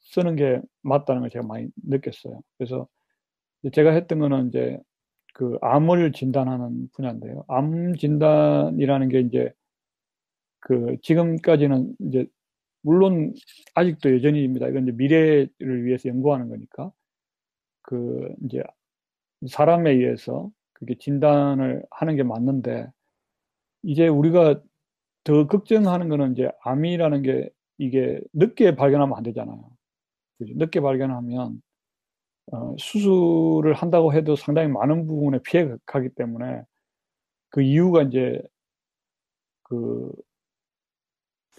쓰는 0.00 0.36
게 0.36 0.60
맞다는 0.82 1.22
걸 1.22 1.30
제가 1.30 1.46
많이 1.46 1.68
느꼈어요. 1.86 2.40
그래서 2.58 2.88
제가 3.72 3.92
했던 3.92 4.18
거는 4.20 4.48
이제 4.48 4.78
그 5.34 5.58
암을 5.62 6.12
진단하는 6.12 6.88
분야인데요. 6.94 7.44
암 7.48 7.94
진단이라는 7.96 9.08
게 9.10 9.20
이제 9.20 9.52
그 10.60 10.96
지금까지는 11.02 11.94
이제 12.00 12.26
물론 12.82 13.34
아직도 13.74 14.14
여전히입니다. 14.14 14.68
이건 14.68 14.84
이제 14.84 14.92
미래를 14.92 15.84
위해서 15.84 16.08
연구하는 16.08 16.48
거니까 16.48 16.92
그 17.82 18.28
이제 18.44 18.62
사람에 19.48 19.92
의해서 19.92 20.50
그게 20.74 20.96
진단을 20.98 21.84
하는 21.90 22.16
게 22.16 22.22
맞는데 22.24 22.88
이제 23.84 24.08
우리가 24.08 24.62
더 25.24 25.46
걱정하는 25.48 26.08
거는 26.08 26.32
이제 26.32 26.50
암이라는 26.64 27.22
게 27.22 27.50
이게 27.78 28.20
늦게 28.34 28.76
발견하면 28.76 29.16
안 29.16 29.22
되잖아요. 29.24 29.62
늦게 30.48 30.80
발견하면 30.80 31.62
어, 32.52 32.76
수술을 32.78 33.74
한다고 33.74 34.12
해도 34.14 34.36
상당히 34.36 34.68
많은 34.68 35.06
부분에 35.06 35.40
피해가 35.44 35.78
가기 35.86 36.10
때문에 36.10 36.62
그 37.50 37.62
이유가 37.62 38.02
이제 38.02 38.42
그 39.62 40.12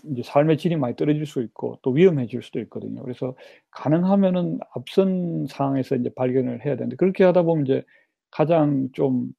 이제 0.06 0.24
삶의 0.24 0.58
질이 0.58 0.78
많이 0.78 0.96
떨어질 0.96 1.26
수 1.26 1.42
있고 1.44 1.78
또 1.84 1.92
위험해질 1.92 2.42
수도 2.42 2.60
있거든요. 2.62 3.04
그래서 3.04 3.36
가능하면은 3.72 4.60
앞선 4.76 5.46
상황에서 5.48 5.96
이제 5.96 6.10
발견을 6.16 6.66
해야 6.66 6.76
되는데 6.76 6.96
그렇게 6.96 7.24
하다 7.24 7.44
보면 7.44 7.66
이제 7.66 7.84
가장 8.32 8.90
좀 8.94 9.34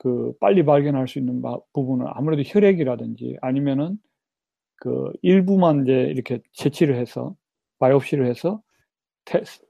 그 0.00 0.32
빨리 0.40 0.64
발견할 0.64 1.08
수 1.08 1.18
있는 1.18 1.42
부분은 1.74 2.06
아무래도 2.08 2.42
혈액이라든지 2.46 3.36
아니면은 3.42 3.98
그 4.76 5.12
일부만 5.22 5.82
이제 5.82 5.92
이렇게 6.04 6.40
채취를 6.52 6.96
해서 6.96 7.36
바이옵시를 7.80 8.26
해서 8.28 8.62
테스, 9.26 9.62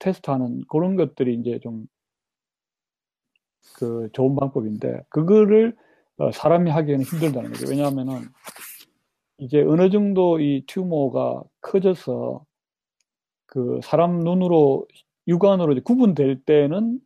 테스트하는 0.00 0.62
그런 0.68 0.96
것들이 0.96 1.34
이제 1.34 1.60
좀 1.60 1.86
그 3.76 4.08
좋은 4.12 4.36
방법인데 4.36 5.02
그거를 5.08 5.76
어, 6.18 6.30
사람이 6.32 6.70
하기에는 6.70 7.04
힘들다는 7.04 7.52
거죠. 7.52 7.68
왜냐하면은 7.70 8.22
이제 9.38 9.62
어느 9.62 9.90
정도 9.90 10.40
이 10.40 10.64
튜머가 10.66 11.42
커져서 11.62 12.44
그 13.46 13.80
사람 13.82 14.20
눈으로 14.20 14.86
육안으로 15.28 15.80
구분될 15.84 16.42
때는 16.44 17.00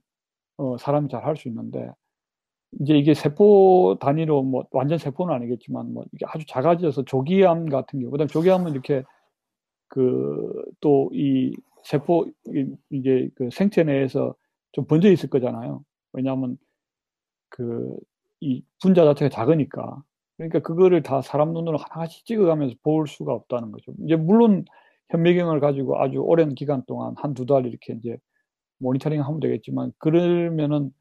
어, 0.59 0.77
사람이 0.79 1.09
잘 1.11 1.25
할 1.25 1.37
수 1.37 1.49
있는데 1.49 1.91
이제 2.81 2.95
이게 2.99 3.15
세포 3.15 3.97
단위로 4.01 4.43
뭐 4.43 4.67
완전 4.73 4.99
세포는 4.99 5.35
아니겠지만 5.35 5.93
뭐 5.95 6.05
이게 6.13 6.27
아주 6.29 6.47
작아져서 6.47 7.05
조기암 7.05 7.69
같은 7.69 8.01
경우 8.01 8.11
그다음 8.13 8.29
조기암은 8.29 8.73
이렇게 8.73 9.05
그 9.89 10.65
또 10.81 11.11
이 11.13 11.53
세포 11.85 12.27
이게 12.91 13.29
그 13.37 13.49
생체 13.53 13.85
내에서 13.85 14.35
좀 14.73 14.87
번져 14.87 15.11
있을 15.13 15.31
거잖아요. 15.31 15.85
왜냐하면 16.13 16.59
그 17.51 17.97
이 18.41 18.63
분자 18.83 19.05
자체가 19.05 19.31
작으니까 19.31 20.03
그러니까 20.37 20.61
그거를 20.61 21.03
다 21.03 21.23
사람 21.23 21.55
눈으로 21.55 21.79
하나씩 21.79 22.27
찍어가면서 22.27 22.77
볼 22.83 23.07
수가 23.09 23.33
없다는 23.33 23.73
거죠. 23.73 23.93
이제 24.05 24.17
물론 24.17 24.65
현미경을 25.11 25.61
가지고 25.61 26.01
아주 26.03 26.19
오랜 26.19 26.55
기간 26.55 26.83
동안 26.87 27.15
한 27.19 27.35
두 27.35 27.47
달 27.47 27.67
이렇게 27.67 27.95
이제 27.95 28.19
모니터링 28.79 29.23
하면 29.23 29.41
되겠지만 29.41 29.93
그러면은 29.99 30.93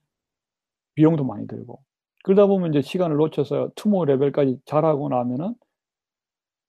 비용도 0.95 1.23
많이 1.25 1.47
들고 1.47 1.79
그러다 2.23 2.47
보면 2.47 2.71
이제 2.73 2.81
시간을 2.81 3.17
놓쳐서 3.17 3.71
투모 3.75 4.05
레벨까지 4.05 4.59
잘하고 4.65 5.09
나면은 5.09 5.55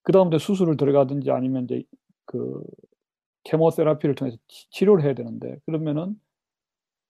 그 0.02 0.12
다음부터 0.12 0.38
수술을 0.38 0.76
들어가든지 0.76 1.30
아니면 1.30 1.64
이제 1.64 1.82
그 2.26 2.62
케모세라피를 3.44 4.14
통해서 4.14 4.36
치료를 4.70 5.04
해야 5.04 5.14
되는데 5.14 5.58
그러면은 5.66 6.16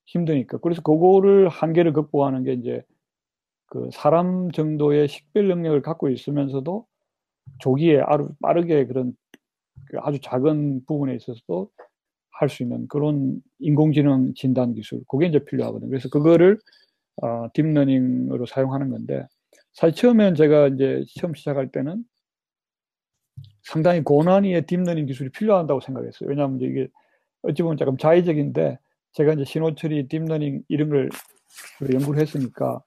힘드니까 0.06 0.58
그래서 0.58 0.82
그거를 0.82 1.48
한계를 1.48 1.92
극복하는 1.92 2.44
게 2.44 2.52
이제 2.54 2.82
그 3.66 3.88
사람 3.92 4.50
정도의 4.52 5.08
식별 5.08 5.48
능력을 5.48 5.82
갖고 5.82 6.08
있으면서도 6.10 6.86
조기에 7.60 8.02
아주 8.06 8.28
빠르게 8.42 8.86
그런 8.86 9.16
그 9.86 9.98
아주 10.00 10.20
작은 10.20 10.84
부분에 10.86 11.14
있어서도 11.16 11.70
할 12.32 12.48
수 12.50 12.62
있는 12.62 12.86
그런 12.88 13.40
인공지능 13.60 14.34
진단 14.34 14.74
기술 14.74 15.00
그게 15.08 15.26
이제 15.26 15.44
필요하거든요. 15.44 15.88
그래서 15.90 16.08
그거를 16.10 16.58
어, 17.22 17.48
딥러닝으로 17.54 18.46
사용하는 18.46 18.90
건데 18.90 19.26
사실 19.74 19.96
처음엔 19.96 20.34
제가 20.36 20.68
이제 20.68 21.04
시험 21.08 21.34
시작할 21.34 21.70
때는 21.72 22.04
상당히 23.66 24.00
고난이의 24.04 24.66
딥러닝 24.66 25.06
기술이 25.06 25.30
필요한다고 25.30 25.80
생각했어요. 25.80 26.28
왜냐하면 26.28 26.60
이게 26.60 26.86
어찌 27.42 27.62
보면 27.62 27.76
조금 27.76 27.96
자의적인데 27.96 28.78
제가 29.12 29.32
이제 29.32 29.44
신호처리 29.44 30.06
딥러닝 30.06 30.62
이런 30.68 30.88
걸 30.88 31.10
연구를 31.92 32.20
했으니까 32.20 32.80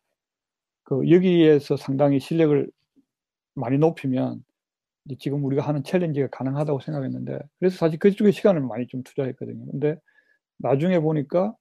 그 0.84 1.10
여기에서 1.12 1.76
상당히 1.76 2.22
실력을 2.22 2.72
많이 3.56 3.78
높이면 3.78 4.42
지금 5.20 5.44
우리가 5.44 5.64
하는 5.64 5.84
challenge가 5.84 6.30
가능하다고 6.32 6.80
생각했는데 6.80 7.40
그래서 7.60 7.78
사실 7.78 8.00
그쪽에 8.00 8.32
시간을 8.32 8.62
많이 8.62 8.88
좀 8.88 9.04
투자했거든요. 9.04 9.66
근데 9.72 9.98
나중에 10.60 11.00
보니까 11.00 11.54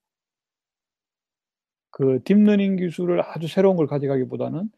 그 1.90 2.20
딥러닝 2.22 2.76
기술을 2.76 3.20
아주 3.20 3.48
새로운 3.48 3.76
걸 3.76 3.88
가져가기보다는 3.88 4.70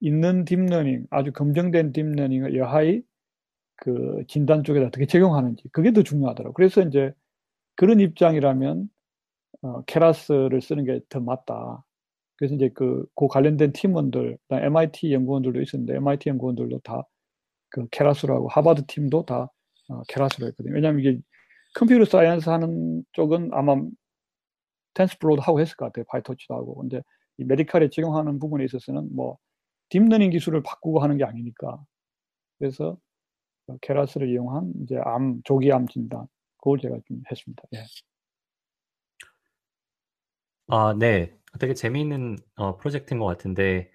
있는 0.00 0.44
딥러닝, 0.44 1.06
아주 1.10 1.32
검증된 1.32 1.92
딥러닝을 1.92 2.56
여하히 2.56 3.02
그 3.76 4.24
진단 4.28 4.64
쪽에다 4.64 4.86
어떻게 4.88 5.06
적용하는지 5.06 5.64
그게 5.72 5.92
더 5.92 6.02
중요하더라고요. 6.02 6.54
그래서 6.54 6.82
이제 6.82 7.12
그런 7.76 8.00
입장이라면 8.00 8.88
어, 9.62 9.82
Keras를 9.84 10.60
쓰는 10.62 10.84
게 10.84 11.00
더 11.08 11.20
맞다. 11.20 11.84
그래서 12.36 12.54
이제 12.56 12.70
그, 12.74 13.06
그 13.16 13.28
관련된 13.28 13.72
팀원들, 13.72 14.38
MIT 14.50 15.12
연구원들도 15.12 15.60
있었는데, 15.62 15.96
MIT 15.96 16.28
연구원들도 16.30 16.80
다 16.80 17.02
그 17.70 17.86
Keras라고, 17.90 18.48
하버드 18.48 18.86
팀도 18.86 19.24
다 19.26 19.50
어, 19.90 20.02
Keras로 20.08 20.46
했거든요. 20.48 20.74
왜냐하면 20.74 21.00
이게 21.02 21.20
computer 21.76 22.04
science 22.06 22.48
하는 22.50 23.04
쪽은 23.12 23.50
아마 23.52 23.76
TensorFlow도 24.94 25.42
하고 25.42 25.60
했을 25.60 25.76
것 25.76 25.86
같아요. 25.86 26.04
PyTorch도 26.08 26.54
하고. 26.54 26.76
근데 26.76 27.02
이 27.38 27.44
메디칼에 27.44 27.88
적용하는 27.90 28.38
부분에 28.38 28.64
있어서는 28.64 29.14
뭐 29.14 29.38
deep 29.90 30.03
learning 30.03 30.30
기술을 30.30 30.62
바꾸고 30.62 31.00
하는 31.00 31.16
게 31.18 31.24
아니니까. 31.24 31.82
그래서 32.58 32.98
Keras를 33.82 34.28
이용한 34.30 34.72
이제 34.82 34.98
암, 35.04 35.40
조기암 35.44 35.88
진단. 35.88 36.26
그걸 36.58 36.78
제가 36.80 36.96
좀 37.06 37.22
했습니다. 37.30 37.62
예. 37.74 37.84
아, 40.68 40.94
네. 40.98 41.34
되게 41.60 41.74
재미있는 41.74 42.36
어, 42.56 42.76
프로젝트인 42.76 43.18
것 43.20 43.26
같은데 43.26 43.90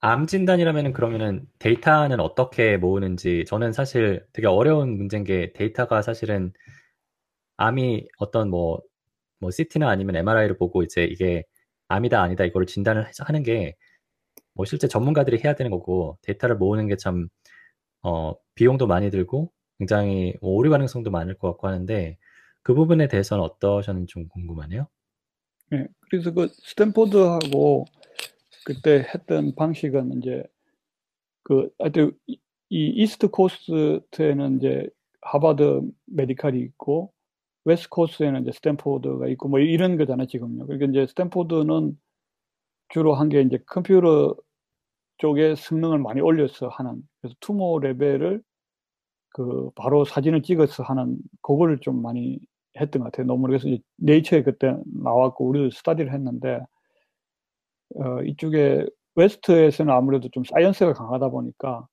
암 0.00 0.26
진단이라면은 0.26 0.92
그러면은 0.92 1.46
데이터는 1.58 2.20
어떻게 2.20 2.76
모으는지 2.76 3.44
저는 3.48 3.72
사실 3.72 4.24
되게 4.32 4.46
어려운 4.46 4.96
문제인 4.96 5.24
게 5.24 5.52
데이터가 5.54 6.02
사실은 6.02 6.52
암이 7.56 8.08
어떤 8.18 8.50
뭐 8.50 8.80
뭐 9.40 9.50
CT나 9.52 9.88
아니면 9.88 10.16
MRI를 10.16 10.58
보고 10.58 10.82
이제 10.82 11.04
이게 11.04 11.44
암이다 11.88 12.20
아니다 12.22 12.44
이거를 12.44 12.66
진단을 12.66 13.06
하는 13.20 13.42
게 13.42 13.74
뭐 14.54 14.66
실제 14.66 14.88
전문가들이 14.88 15.40
해야 15.44 15.54
되는 15.56 15.70
거고 15.70 16.18
데이터를 16.22 16.56
모으는 16.58 16.88
게 16.88 16.96
참 16.96 17.28
어, 18.02 18.34
비용도 18.54 18.86
많이 18.86 19.10
들고 19.10 19.52
굉장히 19.78 20.34
뭐 20.40 20.52
오류 20.52 20.70
가능성도 20.70 21.10
많을 21.10 21.34
것 21.36 21.48
같고 21.52 21.68
하는데 21.68 22.18
그 22.62 22.74
부분에 22.74 23.08
대해서는 23.08 23.42
어떠셨는지 23.44 24.12
좀 24.12 24.28
궁금하네요. 24.28 24.88
네, 25.70 25.86
그래서 26.10 26.32
그 26.32 26.48
스탠포드하고 26.62 27.84
그때 28.64 29.06
했던 29.14 29.54
방식은 29.54 30.18
이제 30.18 30.44
그 31.42 31.70
하여튼 31.78 32.12
이, 32.26 32.38
이 32.70 32.88
East 33.02 33.28
Coast에는 33.28 34.58
이제 34.58 34.88
하버드 35.22 35.82
메디칼이 36.06 36.58
있고 36.60 37.12
West 37.64 37.88
Coast에는 37.90 38.42
이제 38.42 38.52
스탠포드가 38.52 39.28
있고 39.28 39.48
뭐 39.48 39.60
이런 39.60 39.96
거잖아요 39.98 40.26
지금요. 40.26 40.66
그러니까 40.66 40.90
이제 40.90 41.06
스탠포드는 41.10 41.98
주로 42.90 43.14
한 43.14 43.28
게 43.30 43.42
이제 43.42 43.58
컴퓨터 43.66 44.36
쪽에 45.18 45.54
성능을 45.56 45.98
많이 45.98 46.20
올려서 46.20 46.68
하는 46.68 47.02
그래서 47.20 47.36
tumor 47.40 47.80
레벨을 47.80 48.42
그 49.30 49.70
바로 49.74 50.04
사진을 50.04 50.42
찍어서 50.42 50.82
하는 50.82 51.18
그거를 51.42 51.78
좀 51.80 52.02
많이 52.02 52.38
했던 52.80 53.02
것 53.02 53.12
같아요. 53.12 53.26
너무 53.26 53.46
그래서 53.46 53.68
네이처에 53.96 54.42
그때 54.42 54.76
나왔고 55.02 55.46
우리도 55.48 55.70
스터디를 55.70 56.12
했는데 56.12 56.60
어, 57.96 58.22
이쪽에 58.22 58.86
West에서는 59.14 59.92
아무래도 59.92 60.28
좀 60.30 60.44
science가 60.44 60.92
강하다 60.92 61.30
보니까 61.30 61.86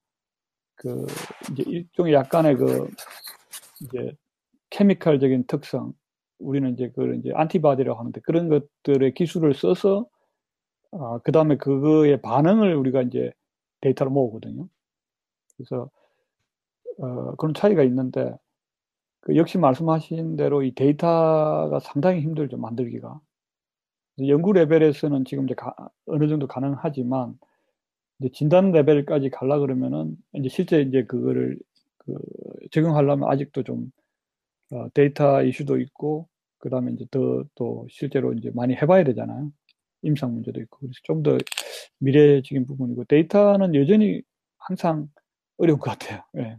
그 0.75 1.05
이제 1.51 1.63
일종의 1.65 2.13
약간의 2.13 2.57
그 2.57 2.89
이제 3.81 4.15
케미컬적인 4.69 5.45
특성 5.47 5.93
우리는 6.39 6.73
이제 6.73 6.91
그 6.95 7.15
이제 7.15 7.31
안티바디라고 7.33 7.97
하는데 7.99 8.21
그런 8.21 8.49
것들의 8.49 9.13
기술을 9.13 9.53
써서 9.53 10.05
아, 10.99 11.19
그 11.23 11.31
다음에 11.31 11.57
그거의 11.57 12.21
반응을 12.21 12.75
우리가 12.75 13.01
이제 13.03 13.31
데이터로 13.81 14.11
모으거든요. 14.11 14.67
그래서 15.57 15.89
어, 16.99 17.35
그런 17.35 17.53
차이가 17.53 17.83
있는데 17.83 18.35
그 19.21 19.35
역시 19.37 19.57
말씀하신 19.59 20.37
대로 20.37 20.63
이 20.63 20.73
데이터가 20.75 21.79
상당히 21.81 22.21
힘들죠 22.21 22.57
만들기가. 22.57 23.21
연구 24.27 24.53
레벨에서는 24.53 25.25
지금 25.25 25.45
이제 25.45 25.55
가, 25.55 25.73
어느 26.05 26.27
정도 26.27 26.47
가능하지만 26.47 27.37
이제 28.19 28.29
진단 28.33 28.71
레벨까지 28.71 29.29
갈라 29.31 29.59
그러면은 29.59 30.17
이제 30.33 30.49
실제 30.49 30.81
이제 30.81 31.05
그거를 31.05 31.59
그 31.99 32.15
적용하려면 32.71 33.29
아직도 33.31 33.63
좀 33.63 33.91
어, 34.71 34.89
데이터 34.93 35.43
이슈도 35.43 35.79
있고 35.81 36.27
그 36.59 36.69
다음에 36.69 36.93
이제 36.93 37.05
더 37.11 37.45
또 37.55 37.87
실제로 37.89 38.33
이제 38.33 38.51
많이 38.55 38.75
해봐야 38.75 39.03
되잖아요. 39.05 39.51
임상 40.05 40.33
문제도 40.33 40.59
있고 40.61 40.79
그래서 40.81 40.93
좀 41.03 41.23
더 41.23 41.37
미래적인 41.99 42.65
부분이고 42.67 43.05
데이터는 43.05 43.75
여전히 43.75 44.21
항상 44.59 45.07
어려운 45.57 45.79
것 45.79 45.91
같아요. 45.91 46.23
네. 46.33 46.57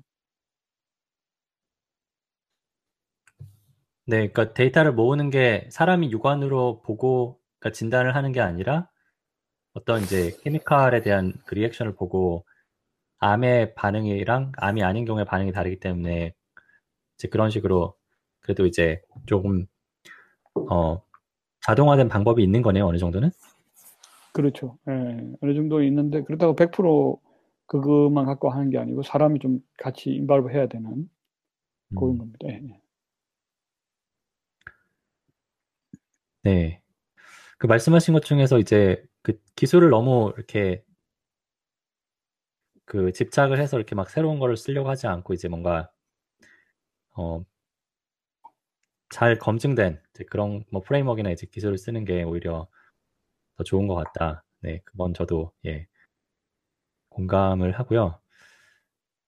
네, 4.06 4.28
그러니까 4.28 4.54
데이터를 4.54 4.92
모으는 4.92 5.30
게 5.30 5.68
사람이 5.70 6.12
육안으로 6.12 6.82
보고 6.82 7.40
그러니까 7.58 7.76
진단을 7.76 8.14
하는 8.14 8.32
게 8.32 8.40
아니라 8.40 8.88
어떤 9.74 10.02
이제 10.02 10.36
케미칼에 10.44 11.02
대한 11.02 11.34
그 11.46 11.54
리액션을 11.56 11.96
보고 11.96 12.46
암의 13.20 13.74
반응이랑 13.76 14.52
암이 14.58 14.82
아닌 14.84 15.04
경우의 15.06 15.26
반응이 15.26 15.52
다르기 15.52 15.80
때문에 15.80 16.34
이제 17.18 17.28
그런 17.28 17.50
식으로 17.50 17.96
그래도 18.40 18.66
이제 18.66 19.02
조금 19.26 19.66
어 20.70 21.02
자동화된 21.66 22.08
방법이 22.08 22.42
있는 22.42 22.62
거네요 22.62 22.86
어느 22.86 22.96
정도는 22.96 23.30
그렇죠 24.32 24.78
예, 24.88 24.92
어느 25.42 25.54
정도 25.54 25.82
있는데 25.82 26.22
그렇다고 26.22 26.54
100% 26.54 27.16
그것만 27.66 28.26
갖고 28.26 28.50
하는 28.50 28.70
게 28.70 28.78
아니고 28.78 29.02
사람이 29.02 29.40
좀 29.40 29.58
같이 29.76 30.10
인발브 30.10 30.50
해야 30.50 30.68
되는 30.68 31.08
그런 31.96 32.12
음. 32.12 32.18
겁니다 32.18 32.38
예. 32.48 32.62
예. 32.64 32.80
네. 36.44 36.80
그 37.58 37.66
말씀하신 37.66 38.14
것 38.14 38.24
중에서 38.24 38.60
이제 38.60 39.04
그 39.22 39.40
기술을 39.56 39.90
너무 39.90 40.32
이렇게 40.36 40.84
그 42.84 43.10
집착을 43.10 43.58
해서 43.58 43.76
이렇게 43.76 43.96
막 43.96 44.08
새로운 44.08 44.38
거를 44.38 44.56
쓰려고 44.56 44.88
하지 44.88 45.08
않고 45.08 45.34
이제 45.34 45.48
뭔가 45.48 45.90
어, 47.16 47.44
잘 49.10 49.38
검증된 49.38 50.00
그런 50.30 50.64
뭐 50.70 50.82
프레임워크나 50.82 51.30
이제 51.30 51.46
기술을 51.46 51.78
쓰는 51.78 52.04
게 52.04 52.22
오히려 52.22 52.68
더 53.56 53.64
좋은 53.64 53.86
것 53.86 53.94
같다. 53.94 54.44
네, 54.60 54.80
그건 54.84 55.14
저도 55.14 55.52
예 55.66 55.86
공감을 57.10 57.72
하고요. 57.78 58.20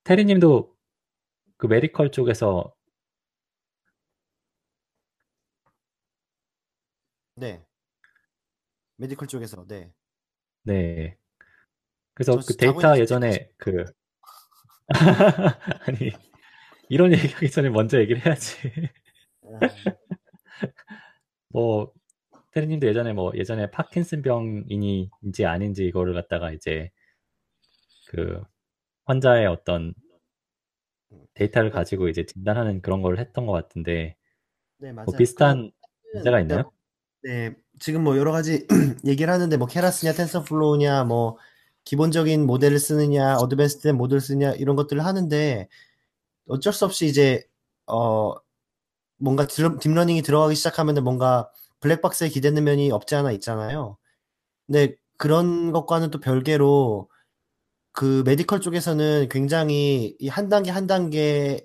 테리님도 0.05 0.75
그 1.57 1.67
메디컬 1.67 2.11
쪽에서 2.13 2.75
네. 7.39 7.65
medical 8.97 9.29
쪽에서, 9.29 9.65
네. 9.69 9.93
네. 10.65 11.17
그래서 12.15 12.33
저 12.41 12.49
그 12.49 12.57
데이터 12.57 12.99
예전에 12.99 13.49
그 13.57 13.85
아니 15.87 16.11
이런 16.89 17.13
얘기하기 17.13 17.51
전에 17.51 17.71
먼저 17.71 18.01
얘기를 18.01 18.25
해야지. 18.27 18.57
아, 19.49 19.61
뭐 21.49 21.93
테리님도 22.53 22.87
예전에 22.87 23.13
뭐 23.13 23.33
예전에 23.35 23.71
파킨슨 23.71 24.23
병인지 24.23 25.45
아닌지 25.47 25.87
이거를 25.87 26.15
갖다가 26.15 26.53
이제 26.53 26.91
그 28.09 28.43
환자의 29.05 29.47
어떤 29.47 29.95
데이터를 31.35 31.71
가지고 31.71 32.09
이제 32.09 32.25
진단하는 32.25 32.83
그런 32.83 33.03
걸 33.03 33.19
했던 33.19 33.47
것 33.47 33.53
같은데 33.53 34.17
네, 34.79 34.93
맞아요. 34.93 35.07
뭐 35.07 35.17
비슷한 35.17 35.71
문제가 36.13 36.41
있나요? 36.41 36.71
네, 37.23 37.55
지금 37.79 38.05
뭐 38.05 38.17
여러 38.17 38.33
가지 38.33 38.67
얘기를 39.07 39.33
하는데 39.33 39.57
뭐 39.57 39.67
Keras냐 39.67 40.13
TensorFlow냐 40.13 41.05
뭐 41.05 41.39
기본적인 41.85 42.47
모델을 42.47 42.79
쓰느냐 42.79 43.37
advanced 43.37 43.89
모델을 43.89 44.21
쓰느냐 44.21 44.53
이런 44.53 44.77
것들을 44.77 45.05
하는데 45.05 45.69
어쩔 46.49 46.73
수 46.73 46.85
없이 46.85 47.07
이제 47.07 47.45
어 47.87 48.35
뭔가 49.19 49.47
딜- 49.47 49.79
deep 49.81 49.94
learning이 49.94 50.23
들어가기 50.23 50.55
시작하면 50.57 51.03
뭔가 51.05 51.51
블랙박스에 51.81 52.29
기대는 52.31 52.65
면이 52.65 52.91
없지 52.93 53.15
않아 53.17 53.33
있잖아요. 53.33 53.99
근데 54.67 54.97
그런 55.19 55.73
것과는 55.73 56.11
또 56.11 56.21
별개로 56.21 57.11
그 57.93 58.23
medical 58.27 58.61
쪽에서는 58.61 59.29
굉장히 59.31 60.17
이 60.21 60.29
한 60.29 60.49
단계 60.49 60.71
한 60.71 60.87
단계 60.87 61.63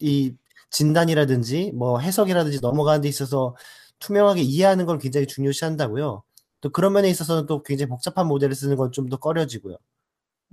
이 0.00 0.34
진단이라든지 0.70 1.72
뭐 1.74 2.00
해석이라든지 2.00 2.60
넘어가는 2.62 3.02
데 3.02 3.08
있어서 3.08 3.56
투명하게 4.00 4.42
이해하는 4.42 4.86
걸 4.86 4.98
굉장히 4.98 5.26
중요시 5.26 5.64
한다고요. 5.64 6.22
또 6.60 6.70
그런 6.70 6.92
면에 6.94 7.10
있어서는 7.10 7.46
또 7.46 7.62
굉장히 7.62 7.88
복잡한 7.90 8.26
모델을 8.28 8.54
쓰는 8.54 8.76
건 8.76 8.90
좀 8.92 9.08
더 9.08 9.18
꺼려지고요. 9.18 9.76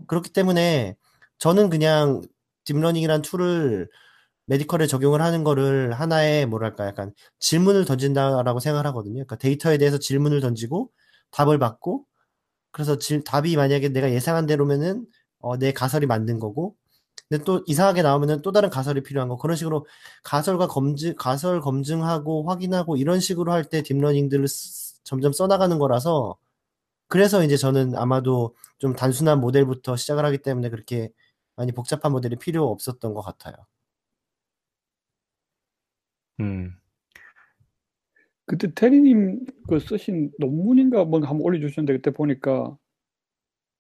그렇기 0.07 0.31
때문에 0.33 0.95
저는 1.39 1.69
그냥 1.69 2.21
deep 2.65 2.79
learning이란 2.79 3.21
tool을 3.21 3.89
medical에 4.47 4.87
적용을 4.87 5.21
하는 5.21 5.43
거를 5.43 5.93
하나의 5.93 6.45
뭐랄까 6.47 6.87
약간 6.87 7.13
질문을 7.39 7.85
던진다라고 7.85 8.59
생각을 8.59 8.85
하거든요. 8.87 9.15
그러니까 9.15 9.37
데이터에 9.37 9.77
대해서 9.77 9.99
질문을 9.99 10.41
던지고 10.41 10.91
답을 11.31 11.59
받고 11.59 12.05
그래서 12.71 12.97
질, 12.97 13.23
답이 13.23 13.55
만약에 13.55 13.89
내가 13.89 14.11
예상한 14.11 14.45
대로면은 14.45 15.05
어, 15.39 15.57
내 15.57 15.71
가설이 15.73 16.05
맞는 16.07 16.39
거고 16.39 16.75
근데 17.29 17.43
또 17.45 17.63
이상하게 17.67 18.03
나오면은 18.03 18.41
또 18.43 18.51
다른 18.53 18.69
가설이 18.69 19.03
필요한 19.03 19.29
거 19.29 19.37
그런 19.37 19.57
식으로 19.57 19.87
가설과 20.23 20.67
검증 20.67 21.15
가설 21.17 21.61
검증하고 21.61 22.49
확인하고 22.49 22.97
이런 22.97 23.19
식으로 23.21 23.51
할 23.53 23.65
때 23.69 23.81
딥러닝들을 23.83 24.47
쓰- 24.47 25.03
점점 25.03 25.33
써나가는 25.33 25.77
거라서 25.79 26.37
그래서 27.09 27.43
이제 27.43 27.57
저는 27.57 27.95
아마도 27.95 28.55
좀 28.79 28.93
단순한 28.95 29.39
모델부터 29.41 29.95
시작을 29.97 30.25
하기 30.25 30.39
때문에 30.39 30.69
그렇게 30.69 31.09
많이 31.55 31.71
복잡한 31.71 32.11
모델이 32.11 32.37
필요 32.37 32.69
없었던 32.71 33.13
것 33.13 33.21
같아요. 33.21 33.55
음, 36.39 36.71
그때 38.45 38.73
테리님 38.73 39.45
그 39.67 39.79
쓰신 39.79 40.31
논문인가 40.39 41.03
뭔가 41.05 41.29
한번 41.29 41.45
올려주셨는데 41.45 41.93
그때 41.97 42.11
보니까 42.11 42.77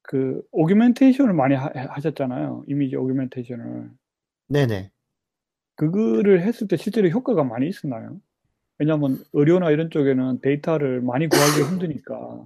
그 0.01 0.41
augmentation을 0.51 1.33
많이 1.33 1.55
하, 1.55 1.69
하셨잖아요. 1.73 2.65
이미지 2.67 2.95
augmentation을. 2.95 3.89
네네. 4.47 4.91
그거를 5.75 6.41
했을 6.41 6.67
때 6.67 6.75
실제로 6.77 7.07
효과가 7.09 7.43
많이 7.43 7.67
있었나요? 7.67 8.19
왜냐하면 8.79 9.23
의료나 9.33 9.71
이런 9.71 9.89
쪽에는 9.89 10.41
데이터를 10.41 11.01
많이 11.01 11.27
구하기 11.27 11.63
힘드니까 11.71 12.45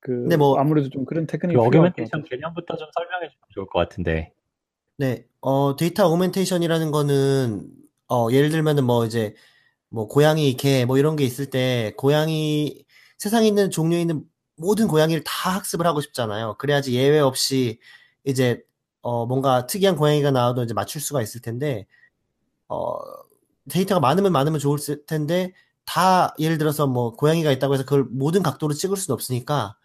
그 0.00 0.12
근데 0.22 0.36
뭐- 0.36 0.58
아무래도 0.58 0.88
좀 0.90 1.04
그런 1.04 1.26
테크닉이 1.26 1.56
그 1.56 1.62
필요할 1.62 1.70
것 1.70 1.78
augmentation 1.78 2.22
같아요. 2.22 2.28
개념부터 2.28 2.76
좀 2.76 2.88
설명해 2.94 3.28
주면 3.28 3.42
좋을 3.50 3.66
것 3.66 3.78
같은데. 3.78 4.32
네, 4.96 5.26
어, 5.40 5.74
데이터 5.76 6.08
augmentation이라는 6.08 6.90
거는, 6.92 7.68
어, 8.14 8.30
예를 8.32 8.50
들면은 8.50 8.84
뭐 8.84 9.04
이제, 9.06 9.34
뭐 9.90 10.08
고양이, 10.08 10.56
개, 10.56 10.84
뭐 10.86 10.98
이런 10.98 11.16
게 11.16 11.24
있을 11.24 11.50
때 11.50 11.94
고양이 11.96 12.84
세상에 13.18 13.46
있는 13.48 13.70
종류에 13.70 14.00
있는 14.02 14.24
모든 14.56 14.88
고양이를 14.88 15.24
다 15.24 15.50
학습을 15.52 15.86
하고 15.86 16.00
싶잖아요. 16.00 16.56
그래야지 16.58 16.94
예외 16.94 17.20
없이 17.20 17.80
이제 18.24 18.62
어 19.02 19.26
뭔가 19.26 19.66
특이한 19.66 19.96
고양이가 19.96 20.30
나와도 20.30 20.62
이제 20.64 20.74
맞출 20.74 21.00
수가 21.00 21.22
있을 21.22 21.40
텐데 21.42 21.86
어 22.68 22.98
데이터가 23.70 24.00
많으면 24.00 24.32
많으면 24.32 24.60
좋을 24.60 24.78
텐데 25.06 25.52
다 25.86 26.34
예를 26.38 26.58
들어서 26.58 26.86
뭐 26.86 27.14
고양이가 27.16 27.52
있다고 27.52 27.74
해서 27.74 27.84
그걸 27.84 28.04
모든 28.04 28.42
각도로 28.42 28.74
찍을 28.74 28.96
수는 28.96 29.14
없으니까 29.14 29.76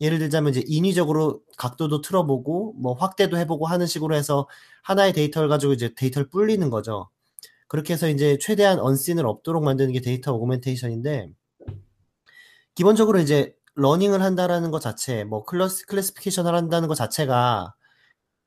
예를 0.00 0.18
들자면 0.18 0.50
이제 0.52 0.64
인위적으로 0.66 1.42
각도도 1.58 2.00
틀어보고 2.02 2.74
뭐 2.78 2.94
확대도 2.94 3.38
해보고 3.38 3.66
하는 3.66 3.86
식으로 3.86 4.14
해서 4.16 4.48
하나의 4.82 5.12
데이터를 5.12 5.48
가지고 5.48 5.72
이제 5.74 5.94
데이터를 5.94 6.28
불리는 6.30 6.70
거죠. 6.70 7.10
그렇게 7.70 7.92
해서 7.92 8.08
이제 8.08 8.36
최대한 8.40 8.80
unseen을 8.80 9.24
없도록 9.24 9.62
만드는 9.62 9.92
게 9.92 10.00
데이터 10.00 10.32
augmentation인데 10.34 11.30
기본적으로 12.74 13.20
이제 13.20 13.54
learning을 13.76 14.22
한다라는 14.22 14.72
것 14.72 14.80
자체, 14.80 15.22
뭐 15.22 15.44
클래스 15.44 15.86
classification을 15.86 16.52
한다는 16.52 16.88
것 16.88 16.96
자체가 16.96 17.72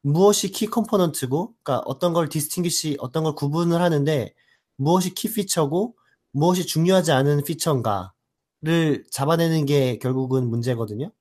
무엇이 0.01 0.51
key 0.51 0.65
component고, 0.65 1.55
그러니까 1.63 1.83
어떤 1.85 2.11
걸 2.11 2.27
distinguish, 2.27 2.97
어떤 2.99 3.23
걸 3.23 3.33
구분을 3.33 3.81
하는데 3.81 4.33
무엇이 4.75 5.13
key 5.13 5.31
feature고 5.31 5.95
무엇이 6.33 6.65
중요하지 6.65 7.13
않은 7.13 7.45
feature인가를 7.45 9.05
잡아내는 9.09 9.65
게 9.65 9.99
결국은 9.99 10.49
문제거든요. 10.49 11.13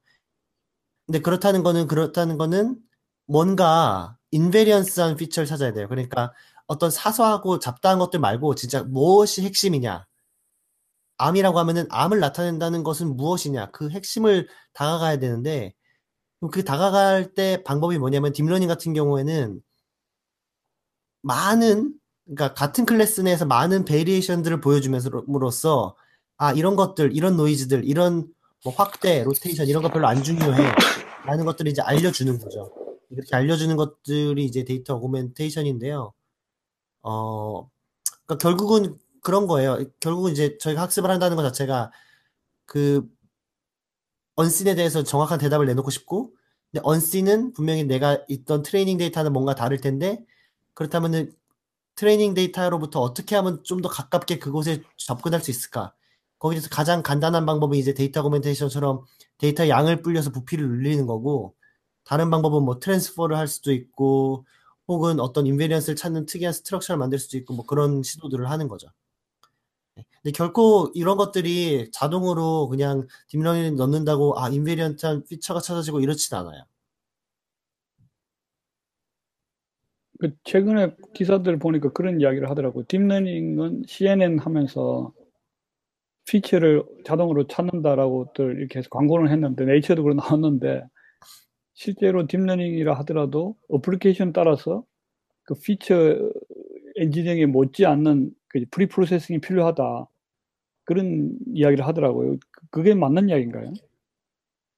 근데 1.06 1.20
그렇다는 1.20 1.62
거는 1.62 1.86
그렇다는 1.86 2.36
거는 2.36 2.80
뭔가 3.26 4.18
invariance한 4.32 5.16
feature를 5.16 5.46
찾아야 5.46 5.72
돼요. 5.72 5.86
그러니까 5.88 6.32
어떤 6.66 6.90
사소하고 6.90 7.58
잡다한 7.58 7.98
것들 7.98 8.20
말고 8.20 8.54
진짜 8.54 8.82
무엇이 8.82 9.42
핵심이냐. 9.42 10.06
암이라고 11.18 11.58
하면은 11.58 11.86
암을 11.90 12.20
나타낸다는 12.20 12.82
것은 12.82 13.16
무엇이냐. 13.16 13.70
그 13.70 13.90
핵심을 13.90 14.48
다가가야 14.72 15.18
되는데 15.18 15.74
그 16.50 16.64
다가갈 16.64 17.34
때 17.34 17.62
방법이 17.62 17.98
뭐냐면 17.98 18.32
deep 18.32 18.44
learning 18.44 18.68
같은 18.68 18.92
경우에는 18.94 19.60
많은 21.22 21.94
그러니까 22.24 22.54
같은 22.54 22.86
클래스 22.86 23.22
내에서 23.22 23.46
많은 23.46 23.84
variation들을 23.84 24.60
보여주면서로써 24.60 25.96
아 26.36 26.52
이런 26.52 26.76
것들 26.76 27.14
이런 27.14 27.36
노이즈들 27.36 27.84
이런 27.84 28.28
뭐 28.64 28.72
확대 28.74 29.22
로테이션 29.24 29.66
이런 29.66 29.82
거 29.82 29.90
별로 29.90 30.08
안 30.08 30.22
중요해 30.22 30.72
라는 31.26 31.44
것들을 31.44 31.70
이제 31.70 31.82
알려주는 31.82 32.38
거죠 32.38 32.72
이렇게 33.10 33.36
알려주는 33.36 33.76
것들이 33.76 34.44
이제 34.44 34.64
데이터 34.64 34.94
augmentation인데요 34.96 36.12
어 37.02 37.68
그러니까 38.26 38.38
결국은 38.40 38.98
그런 39.22 39.46
거예요 39.46 39.78
결국은 40.00 40.32
이제 40.32 40.58
저희가 40.58 40.82
학습을 40.82 41.10
한다는 41.10 41.36
것 41.36 41.42
자체가 41.44 41.92
그 42.66 43.08
unseen에 44.36 44.74
대해서 44.74 45.02
정확한 45.02 45.38
대답을 45.38 45.66
내놓고 45.66 45.90
싶고 45.90 46.32
근데 46.70 46.80
unseen은 46.84 47.52
분명히 47.52 47.84
내가 47.84 48.18
있던 48.28 48.62
트레이닝 48.62 48.98
데이터는 48.98 49.32
뭔가 49.32 49.54
다를 49.54 49.78
텐데 49.80 50.24
그렇다면은 50.74 51.32
트레이닝 51.96 52.34
데이터로부터 52.34 53.00
어떻게 53.00 53.36
하면 53.36 53.62
좀 53.64 53.82
더 53.82 53.88
가깝게 53.90 54.38
그곳에 54.38 54.82
접근할 54.98 55.40
수 55.42 55.50
있을까? 55.50 55.94
거기에서 56.38 56.68
가장 56.70 57.02
간단한 57.02 57.46
방법이 57.46 57.78
이제 57.78 57.94
데이터 57.94 58.22
augmentation처럼 58.22 59.04
데이터 59.38 59.68
양을 59.68 60.02
불려서 60.02 60.30
부피를 60.32 60.68
늘리는 60.68 61.06
거고 61.06 61.54
다른 62.04 62.30
방법은 62.30 62.64
뭐 62.64 62.78
transfer를 62.80 63.36
할 63.38 63.48
수도 63.48 63.72
있고 63.72 64.46
혹은 64.94 65.20
어떤 65.20 65.46
invariance를 65.46 65.96
찾는 65.96 66.26
특이한 66.26 66.52
structure를 66.52 66.98
만들 66.98 67.18
수도 67.18 67.36
있고 67.38 67.54
뭐 67.54 67.66
그런 67.66 68.02
시도들을 68.02 68.48
하는 68.50 68.68
거죠. 68.68 68.88
네. 69.96 70.04
근데 70.22 70.32
결코 70.32 70.90
이런 70.94 71.16
것들이 71.16 71.90
자동으로 71.92 72.68
그냥 72.68 73.06
deep 73.28 73.44
learning 73.44 73.76
넣는다고 73.76 74.38
아 74.38 74.48
invariant한 74.48 75.24
feature가 75.24 75.60
찾아지고 75.60 76.00
이렇진 76.00 76.36
않아요. 76.36 76.64
그 80.20 80.30
최근에 80.44 80.94
기사들 81.14 81.58
보니까 81.58 81.90
그런 81.92 82.20
이야기를 82.20 82.48
하더라고. 82.50 82.84
deep 82.86 83.12
learning은 83.12 83.82
CNN 83.88 84.38
하면서 84.38 85.12
feature를 86.26 86.84
자동으로 87.04 87.46
찾는다라고들 87.48 88.58
이렇게 88.60 88.78
해서 88.78 88.88
광고를 88.90 89.30
했는데 89.30 89.64
네이처도 89.64 90.02
그런 90.04 90.16
나왔는데 90.18 90.84
실제로 91.74 92.26
딥러닝이라 92.26 92.94
하더라도 92.98 93.56
어플리케이션 93.68 94.32
따라서 94.32 94.84
그 95.44 95.54
feature 95.54 95.94
engineering에 96.96 97.46
못지않는 97.46 98.30
그 98.48 98.64
preprocessing이 98.70 99.40
필요하다 99.40 100.06
그런 100.84 101.32
이야기를 101.54 101.86
하더라고요. 101.86 102.36
그게 102.70 102.94
맞는 102.94 103.28
이야기인가요? 103.28 103.72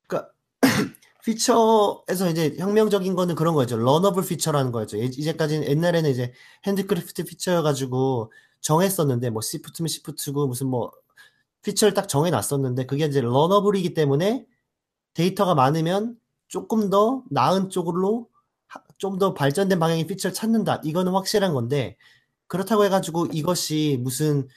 그러니까 0.06 0.32
피처에서 1.24 2.30
이제 2.30 2.54
혁명적인 2.58 3.14
거는 3.14 3.34
그런 3.34 3.54
거죠. 3.54 3.76
learnable 3.78 4.24
feature라는 4.26 4.72
거였죠. 4.72 4.98
이제까지는 4.98 5.66
옛날에는 5.66 6.10
이제 6.10 6.32
handcraft 6.66 7.24
feature여 7.24 7.62
가지고 7.62 8.30
정했었는데 8.60 9.30
뭐 9.30 9.42
SIFT면 9.42 9.88
SIFT고 9.88 10.46
무슨 10.46 10.68
뭐 10.68 10.92
feature를 11.62 11.94
딱 11.94 12.08
정해 12.08 12.30
놨었는데 12.30 12.86
그게 12.86 13.06
이제 13.06 13.20
learnable이기 13.20 13.94
때문에 13.94 14.46
데이터가 15.14 15.54
많으면 15.54 16.18
조금 16.48 16.90
더 16.90 17.22
나은 17.30 17.70
쪽으로 17.70 18.28
좀 18.98 19.18
더 19.18 19.34
발전된 19.34 19.78
방향의 19.78 20.06
feature를 20.06 20.34
찾는다. 20.34 20.80
이거는 20.84 21.12
확실한 21.12 21.54
건데 21.54 21.96
그렇다고 22.48 22.84
해가지고 22.84 23.26
이것이 23.32 23.98
무슨 24.02 24.48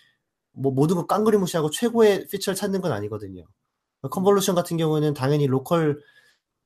뭐 0.53 0.71
모든 0.71 0.95
걸 0.97 1.07
깡그리 1.07 1.37
무시하고 1.37 1.69
최고의 1.71 2.27
feature를 2.29 2.55
찾는 2.55 2.81
건 2.81 2.91
아니거든요. 2.93 3.45
convolution 4.11 4.55
같은 4.55 4.77
경우는 4.77 5.13
당연히 5.13 5.47
local 5.47 6.01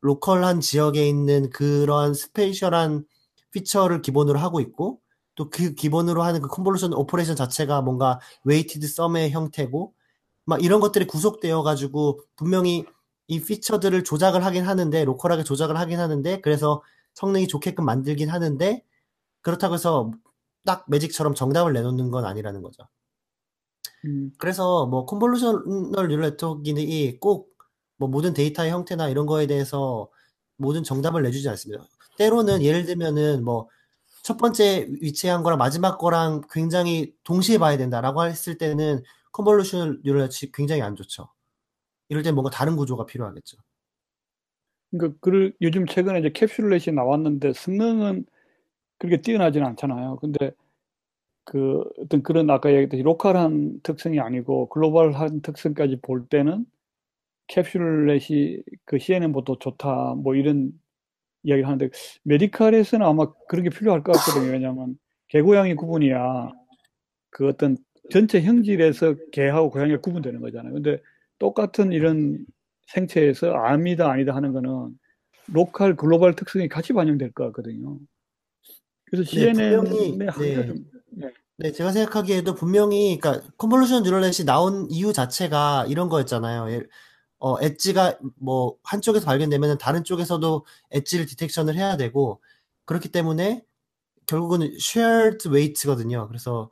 local한 0.01 0.61
지역에 0.61 1.07
있는 1.07 1.49
그러한 1.51 2.13
spatial한 2.13 3.05
feature를 3.51 4.01
기본으로 4.01 4.39
하고 4.39 4.59
있고 4.61 4.99
또 5.35 5.49
그 5.49 5.73
기본으로 5.75 6.23
하는 6.23 6.41
그 6.41 6.47
convolution 6.49 6.93
operation 6.93 7.35
자체가 7.35 7.81
뭔가 7.81 8.19
weighted 8.45 8.87
sum의 8.87 9.31
형태고 9.31 9.93
막 10.45 10.63
이런 10.63 10.79
것들이 10.81 11.07
구속되어 11.07 11.63
가지고 11.63 12.21
분명히 12.35 12.85
이 13.31 13.41
feature들을 13.41 14.03
조작을 14.03 14.43
하긴 14.45 14.63
하는데 14.65 15.05
local하게 15.05 15.43
조작을 15.43 15.77
하긴 15.77 15.99
하는데 15.99 16.41
그래서 16.41 16.83
성능이 17.15 17.47
좋게끔 17.47 17.85
만들긴 17.85 18.29
하는데 18.29 18.83
그렇다고 19.41 19.75
해서 19.75 20.11
딱 20.65 20.85
매직처럼 20.89 21.35
정답을 21.35 21.73
내놓는 21.73 22.11
건 22.11 22.25
아니라는 22.25 22.61
거죠. 22.61 22.83
음. 24.05 24.31
그래서 24.37 24.85
뭐 24.85 25.05
convolutional 25.05 26.07
neural 26.09 26.31
network이 26.31 27.19
꼭 27.19 27.51
뭐 27.97 28.09
모든 28.09 28.33
데이터의 28.33 28.71
형태나 28.71 29.09
이런 29.09 29.27
거에 29.27 29.45
대해서 29.45 30.09
모든 30.57 30.83
정답을 30.83 31.21
내주지 31.21 31.47
않습니다. 31.49 31.85
때로는 32.17 32.63
예를 32.63 32.85
들면은 32.85 33.43
뭐 33.43 33.69
첫 34.23 34.37
번째 34.37 34.87
위치한 35.01 35.43
거랑 35.43 35.57
마지막 35.57 35.97
거랑 35.97 36.41
굉장히 36.51 37.13
동시에 37.23 37.57
봐야 37.57 37.77
된다라고 37.77 38.23
했을 38.25 38.57
때는 38.57 39.03
convolution 39.31 40.01
neural 40.03 40.21
network 40.29 40.51
굉장히 40.53 40.81
안 40.81 40.95
좋죠. 40.95 41.29
이럴 42.11 42.23
때 42.23 42.31
뭔가 42.33 42.49
다른 42.49 42.75
구조가 42.75 43.05
필요하겠죠. 43.05 43.57
그러니까 44.91 45.17
그 45.21 45.53
요즘 45.61 45.85
최근에 45.85 46.19
이제 46.19 46.29
capsule 46.33 46.71
net이 46.71 46.93
나왔는데 46.93 47.53
성능은 47.53 48.25
그렇게 48.97 49.21
뛰어나지는 49.21 49.65
않잖아요. 49.67 50.17
근데 50.17 50.51
그 51.45 51.85
어떤 51.99 52.21
그런 52.21 52.49
아까 52.49 52.69
얘기했듯이 52.69 53.01
local한 53.03 53.79
특성이 53.83 54.19
아니고 54.19 54.67
global한 54.69 55.41
특성까지 55.41 56.01
볼 56.01 56.27
때는 56.27 56.65
capsule 57.47 58.21
net이 58.21 58.63
그 58.85 58.99
CNN보다 58.99 59.53
좋다 59.61 60.15
뭐 60.15 60.35
이런 60.35 60.73
이야기를 61.43 61.65
하는데 61.67 61.89
메디칼에서는 62.23 63.05
아마 63.05 63.31
그런 63.47 63.63
게 63.63 63.69
필요할 63.69 64.03
것 64.03 64.11
같거든요. 64.13 64.51
왜냐하면 64.51 64.99
개고양이 65.29 65.75
구분이야 65.75 66.51
그 67.29 67.47
어떤 67.47 67.77
전체 68.11 68.41
형질에서 68.41 69.15
개하고 69.31 69.69
고양이가 69.71 70.01
구분되는 70.01 70.41
거잖아요. 70.41 70.73
근데 70.73 71.01
똑같은 71.41 71.91
이런 71.91 72.45
생체에서 72.85 73.51
암이다 73.51 74.07
아니다 74.07 74.35
하는 74.35 74.53
거는 74.53 74.91
local 75.47 75.95
global 75.95 76.35
특성이 76.35 76.69
같이 76.69 76.93
반영될 76.93 77.31
것 77.31 77.45
같거든요. 77.45 77.97
그래서 79.05 79.23
CNN의 79.27 80.17
네, 80.17 80.27
네. 80.37 80.67
좀 80.67 80.85
네. 81.09 81.31
네, 81.57 81.71
제가 81.71 81.91
생각하기에도 81.91 82.53
분명히 82.53 83.17
그러니까 83.19 83.43
convolution 83.57 84.03
neural 84.03 84.28
net이 84.28 84.45
나온 84.45 84.87
이유 84.91 85.13
자체가 85.13 85.87
이런 85.89 86.09
거였잖아요. 86.09 86.83
어, 87.39 87.59
엣지가 87.59 88.19
뭐 88.35 88.77
한쪽에서 88.83 89.25
발견되면 89.25 89.79
다른 89.79 90.03
쪽에서도 90.03 90.63
엣지를 90.91 91.25
디텍션을 91.25 91.75
해야 91.75 91.97
되고 91.97 92.39
그렇기 92.85 93.09
때문에 93.09 93.63
결국은 94.27 94.61
shared 94.75 95.49
weight거든요. 95.49 96.27
그래서 96.27 96.69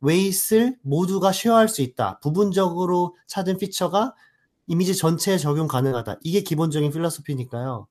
weight를 0.00 0.78
모두가 0.82 1.32
share할 1.32 1.68
수 1.68 1.82
있다. 1.82 2.18
부분적으로 2.20 3.16
찾은 3.26 3.58
피처가 3.58 4.14
이미지 4.66 4.96
전체에 4.96 5.38
적용 5.38 5.66
가능하다. 5.68 6.18
이게 6.22 6.42
기본적인 6.42 6.90
philosophy니까요. 6.92 7.86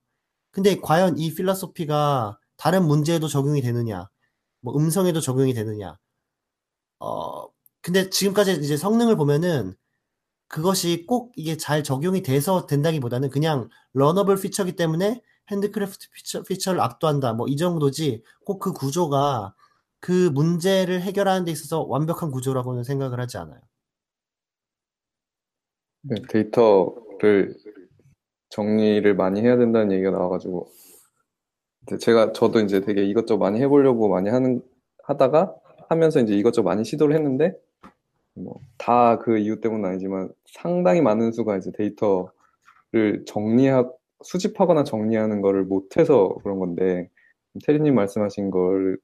근데 0.52 0.80
과연 0.80 1.18
이 1.18 1.34
philosophy가 1.34 2.38
다른 2.56 2.86
문제에도 2.86 3.28
적용이 3.28 3.62
되느냐? 3.62 4.08
뭐 4.62 4.76
음성에도 4.76 5.20
적용이 5.20 5.54
되느냐? 5.54 5.98
어, 6.98 7.46
근데 7.82 8.10
지금까지 8.10 8.52
이제 8.62 8.76
성능을 8.76 9.16
보면은 9.16 9.74
그것이 10.48 11.04
꼭 11.08 11.32
이게 11.36 11.56
잘 11.56 11.84
적용이 11.84 12.22
돼서 12.22 12.66
된다기보다는 12.66 13.30
그냥 13.30 13.68
learnable 13.94 14.36
feature기 14.40 14.76
때문에 14.76 15.22
handcraft 15.50 16.10
feature, 16.12 16.42
feature를 16.44 16.80
압도한다. 16.80 17.34
뭐 17.34 17.48
이 17.48 17.56
정도지 17.56 18.22
꼭 18.44 18.60
그 18.60 18.72
구조가 18.72 19.54
그 20.00 20.30
문제를 20.30 21.02
해결하는 21.02 21.44
데 21.44 21.52
있어서 21.52 21.82
완벽한 21.82 22.30
구조라고는 22.30 22.84
생각을 22.84 23.20
하지 23.20 23.38
않아요. 23.38 23.60
네, 26.02 26.16
데이터를 26.28 27.54
정리를 28.50 29.14
많이 29.16 29.42
해야 29.42 29.56
된다는 29.56 29.92
얘기가 29.92 30.10
나와가지고 30.10 30.68
제가 32.00 32.32
저도 32.32 32.60
이제 32.60 32.80
되게 32.80 33.04
이것저것 33.04 33.38
많이 33.38 33.60
해보려고 33.60 34.08
많이 34.08 34.28
하는 34.28 34.62
하다가 35.04 35.54
하면서 35.88 36.20
이제 36.20 36.34
이것저것 36.34 36.68
많이 36.68 36.84
시도를 36.84 37.14
했는데 37.16 37.54
뭐 38.34 38.60
다 38.78 39.18
그 39.20 39.38
이유 39.38 39.60
때문은 39.60 39.88
아니지만 39.90 40.30
상당히 40.46 41.00
많은 41.02 41.32
수가 41.32 41.56
이제 41.58 41.70
데이터를 41.72 42.30
정리하 43.26 43.90
수집하거나 44.24 44.84
정리하는 44.84 45.40
거를 45.42 45.64
못해서 45.64 46.36
그런 46.42 46.58
건데 46.58 47.10
테리님 47.66 47.94
말씀하신 47.94 48.50
걸 48.50 48.98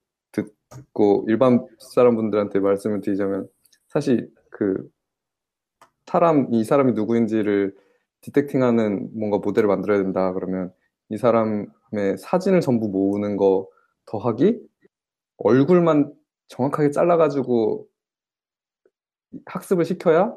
듣고 0.69 1.25
일반 1.27 1.65
사람분들한테 1.79 2.59
말씀을 2.59 3.01
드리자면 3.01 3.47
사실 3.87 4.29
그 4.49 4.89
사람 6.05 6.53
이 6.53 6.63
사람이 6.63 6.93
누구인지를 6.93 7.75
디텍팅하는 8.21 9.09
뭔가 9.13 9.37
모델을 9.37 9.67
만들어야 9.67 9.99
된다 9.99 10.33
그러면 10.33 10.73
이 11.09 11.17
사람의 11.17 12.17
사진을 12.19 12.61
전부 12.61 12.89
모으는 12.89 13.37
거 13.37 13.67
더하기 14.05 14.59
얼굴만 15.37 16.13
정확하게 16.47 16.91
잘라가지고 16.91 17.87
학습을 19.45 19.85
시켜야 19.85 20.33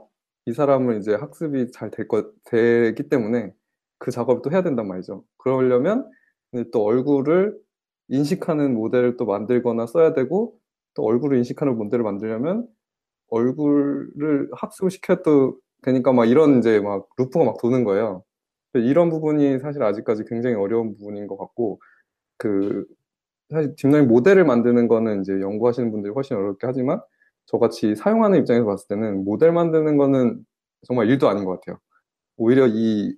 이 0.46 0.52
사람은 0.52 0.98
이제 0.98 1.14
학습이 1.14 1.70
잘될 1.70 2.08
거, 2.08 2.32
되기 2.44 3.08
때문에 3.08 3.52
그 3.98 4.10
작업을 4.10 4.42
또 4.42 4.50
해야 4.50 4.62
된단 4.62 4.88
말이죠. 4.88 5.24
그러려면 5.38 6.10
또 6.72 6.84
얼굴을 6.84 7.56
인식하는 8.10 8.74
모델을 8.74 9.16
또 9.16 9.24
만들거나 9.24 9.86
써야 9.86 10.12
되고 10.12 10.58
또 10.94 11.04
얼굴을 11.04 11.38
인식하는 11.38 11.76
모델을 11.76 12.04
만들려면 12.04 12.66
얼굴을 13.28 14.50
학습을 14.52 14.90
시켜야 14.90 15.22
또 15.22 15.58
되니까 15.82 16.12
막 16.12 16.26
이런 16.26 16.58
이제 16.58 16.80
막 16.80 17.08
루프가 17.16 17.44
막 17.44 17.58
도는 17.58 17.84
거예요. 17.84 18.24
이런 18.74 19.10
부분이 19.10 19.58
사실 19.60 19.82
아직까지 19.82 20.24
굉장히 20.28 20.56
어려운 20.56 20.94
부분인 20.94 21.26
것 21.26 21.38
같고 21.38 21.80
그 22.38 22.86
사실 23.50 23.74
딥러닝 23.76 24.08
모델을 24.08 24.44
만드는 24.44 24.88
거는 24.88 25.22
이제 25.22 25.40
연구하시는 25.40 25.90
분들이 25.90 26.12
훨씬 26.12 26.36
어렵게 26.36 26.66
하지만 26.66 27.00
저같이 27.46 27.96
사용하는 27.96 28.38
입장에서 28.40 28.66
봤을 28.66 28.88
때는 28.88 29.24
모델 29.24 29.52
만드는 29.52 29.96
거는 29.96 30.44
정말 30.86 31.08
일도 31.08 31.28
아닌 31.28 31.44
것 31.44 31.60
같아요. 31.60 31.78
오히려 32.36 32.66
이 32.68 33.14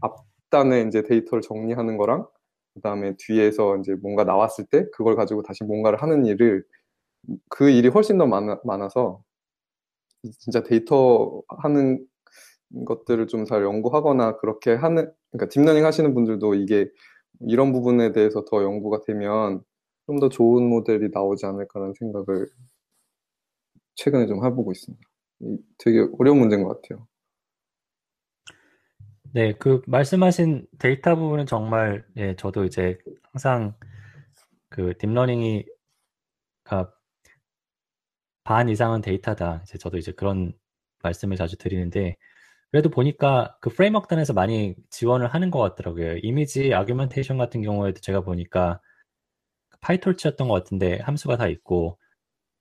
앞단에 0.00 0.82
이제 0.82 1.02
데이터를 1.02 1.42
정리하는 1.42 1.96
거랑 1.96 2.26
그 2.74 2.80
다음에 2.80 3.14
뒤에서 3.18 3.76
이제 3.78 3.94
뭔가 4.02 4.24
나왔을 4.24 4.64
때 4.66 4.86
그걸 4.94 5.16
가지고 5.16 5.42
다시 5.42 5.64
뭔가를 5.64 6.02
하는 6.02 6.24
일을 6.26 6.64
그 7.50 7.70
일이 7.70 7.88
훨씬 7.88 8.18
더 8.18 8.26
많아, 8.26 8.60
많아서 8.64 9.22
진짜 10.38 10.62
데이터 10.62 11.42
하는 11.48 12.04
것들을 12.86 13.26
좀 13.28 13.44
잘 13.46 13.62
연구하거나 13.64 14.36
그렇게 14.38 14.74
하는 14.74 15.12
그러니까 15.32 15.48
딥러닝 15.50 15.84
하시는 15.86 16.14
분들도 16.14 16.54
이게 16.56 16.88
이런 17.42 17.72
부분에 17.72 18.12
대해서 18.12 18.44
더 18.46 18.62
연구가 18.64 19.00
되면 19.06 19.62
좀 20.06 20.20
더 20.20 20.28
좋은 20.30 20.68
모델이 20.68 21.10
나오지 21.12 21.46
않을까라는 21.46 21.94
생각을 21.98 22.48
최근에 23.94 24.26
좀 24.26 24.44
해보고 24.44 24.72
있습니다. 24.72 25.02
되게 25.78 26.06
어려운 26.18 26.38
문제인 26.38 26.62
것 26.64 26.80
같아요. 26.80 27.06
네, 29.34 29.54
그 29.54 29.80
말씀하신 29.86 30.66
데이터 30.78 31.16
부분은 31.16 31.46
정말 31.46 32.04
예, 32.18 32.36
저도 32.36 32.64
이제 32.64 32.98
항상 33.32 33.74
그 34.68 34.94
딥러닝이 34.98 35.64
반 38.44 38.68
이상은 38.68 39.00
데이터다. 39.00 39.62
이제 39.64 39.78
저도 39.78 39.98
이제 39.98 40.12
그런 40.12 40.52
말씀을 41.02 41.36
자주 41.36 41.56
드리는데 41.56 42.16
그래도 42.70 42.90
보니까 42.90 43.56
그 43.60 43.70
framework 43.70 44.08
단에서 44.08 44.32
많이 44.34 44.74
지원을 44.90 45.28
하는 45.28 45.50
것 45.50 45.60
같더라고요. 45.60 46.18
이미지 46.22 46.74
augmentation 46.74 47.38
같은 47.38 47.62
경우에도 47.62 48.00
제가 48.00 48.22
보니까 48.22 48.80
PyTorch였던 49.80 50.48
것 50.48 50.54
같은데 50.54 50.98
함수가 51.02 51.36
다 51.38 51.48
있고 51.48 51.98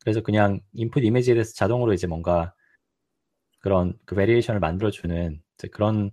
그래서 0.04 0.22
그냥 0.22 0.62
인풋 0.74 1.04
이미지에 1.04 1.36
대해서 1.36 1.54
자동으로 1.56 1.94
이제 1.94 2.08
뭔가 2.08 2.54
그런 3.60 3.98
그 4.06 4.16
variation을 4.16 4.60
만들어주는 4.60 5.42
그런 5.72 6.12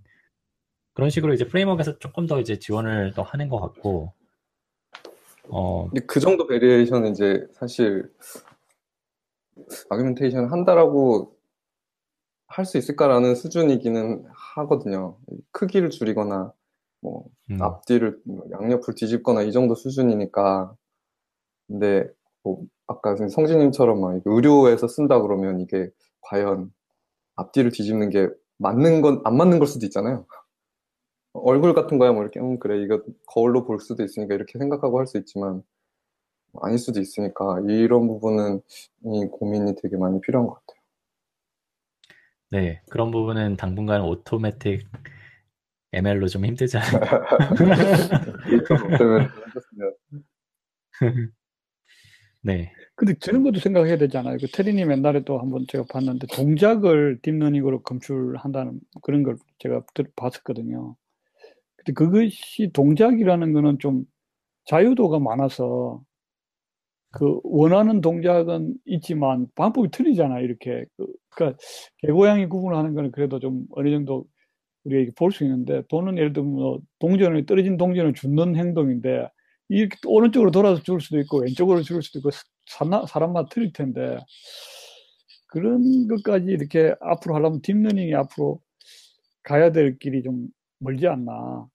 그런 0.99 1.09
식으로 1.09 1.33
이제 1.33 1.47
framework에서 1.47 1.97
조금 1.99 2.27
더 2.27 2.41
이제 2.41 2.59
지원을 2.59 3.13
더 3.13 3.21
하는 3.21 3.47
것 3.49 3.59
같고 3.61 4.13
어. 5.49 5.87
근데 5.89 6.05
그 6.05 6.19
정도 6.19 6.45
variation은 6.47 7.11
이제 7.11 7.47
사실 7.53 8.11
augmentation 9.89 10.51
한다라고 10.51 11.35
할 12.47 12.65
수 12.65 12.77
있을까라는 12.77 13.35
수준이기는 13.35 14.25
하거든요. 14.55 15.17
크기를 15.51 15.89
줄이거나 15.89 16.51
뭐 17.01 17.25
음. 17.51 17.61
앞뒤를 17.61 18.19
뭐 18.25 18.43
양옆을 18.51 18.95
뒤집거나 18.95 19.43
이 19.43 19.51
정도 19.53 19.75
수준이니까. 19.75 20.75
근데 21.67 22.07
뭐 22.43 22.61
아까 22.87 23.15
성진님처럼 23.15 24.01
막 24.01 24.21
의료에서 24.25 24.87
쓴다 24.87 25.21
그러면 25.21 25.61
이게 25.61 25.89
과연 26.21 26.73
앞뒤를 27.35 27.71
뒤집는 27.71 28.09
게 28.09 28.29
맞는 28.57 29.01
건 29.01 29.21
안 29.25 29.37
맞는 29.37 29.59
걸 29.59 29.67
수도 29.67 29.85
있잖아요. 29.85 30.25
얼굴 31.43 31.73
같은 31.73 31.97
거야 31.97 32.11
뭐 32.11 32.21
이렇게 32.23 32.39
음 32.39 32.59
그래 32.59 32.81
이거 32.83 33.01
거울로 33.27 33.65
볼 33.65 33.79
수도 33.79 34.03
있으니까 34.03 34.35
이렇게 34.35 34.57
생각하고 34.59 34.99
할 34.99 35.07
수 35.07 35.17
있지만 35.17 35.63
아닐 36.61 36.77
수도 36.79 36.99
있으니까 37.01 37.59
이런 37.67 38.07
부분은 38.07 38.61
이 39.05 39.25
고민이 39.31 39.75
되게 39.81 39.97
많이 39.97 40.19
필요한 40.21 40.47
것 40.47 40.55
같아요. 40.55 40.79
네, 42.51 42.81
그런 42.89 43.11
부분은 43.11 43.57
당분간 43.57 44.01
automatic 44.01 44.87
ML로 45.93 46.27
좀 46.27 46.45
힘들지 46.45 46.77
않을까. 46.77 47.27
네. 52.41 52.71
근데 52.95 53.13
저런 53.19 53.43
것도 53.43 53.59
생각해야 53.59 53.97
되잖아요. 53.97 54.37
그 54.39 54.47
테리님 54.47 54.91
옛날에 54.91 55.23
또 55.25 55.39
한번 55.39 55.65
제가 55.69 55.85
봤는데 55.89 56.27
동작을 56.33 57.19
딥러닝으로 57.21 57.81
검출한다는 57.83 58.79
그런 59.01 59.23
걸 59.23 59.37
제가 59.59 59.83
봤었거든요. 60.15 60.95
근데 61.89 61.93
그것이 61.93 62.71
동작이라는 62.73 63.53
거는 63.53 63.79
좀 63.79 64.05
자유도가 64.65 65.19
많아서 65.19 66.01
그 67.11 67.39
원하는 67.43 68.01
동작은 68.01 68.75
있지만 68.85 69.47
방법이 69.55 69.89
틀리잖아요. 69.91 70.43
이렇게 70.43 70.85
그, 70.97 71.07
그러니까 71.29 71.57
개고양이 71.99 72.45
구분하는 72.47 72.93
거는 72.93 73.11
그래도 73.11 73.39
좀 73.39 73.65
어느 73.71 73.89
정도 73.89 74.25
우리가 74.85 75.11
볼 75.17 75.31
수 75.31 75.43
있는데 75.43 75.83
돈은 75.89 76.17
예를 76.17 76.33
들면 76.33 76.51
뭐 76.53 76.79
동전을 76.99 77.45
떨어진 77.45 77.77
동전을 77.77 78.13
줍는 78.13 78.55
행동인데 78.55 79.27
이렇게 79.69 79.97
오른쪽으로 80.07 80.51
돌아서 80.51 80.81
줄 80.83 81.01
수도 81.01 81.19
있고 81.19 81.39
왼쪽으로 81.41 81.81
줄 81.83 82.01
수도 82.03 82.19
있고 82.19 82.29
사람, 82.67 83.05
사람마다 83.07 83.49
틀릴 83.49 83.73
텐데 83.73 84.19
그런 85.47 86.07
것까지 86.07 86.45
이렇게 86.51 86.95
앞으로 87.01 87.35
하려면 87.35 87.61
딥러닝이 87.61 88.13
앞으로 88.15 88.61
가야 89.43 89.71
될 89.71 89.97
길이 89.99 90.21
좀 90.23 90.47
멀지 90.79 91.07
않나 91.07 91.67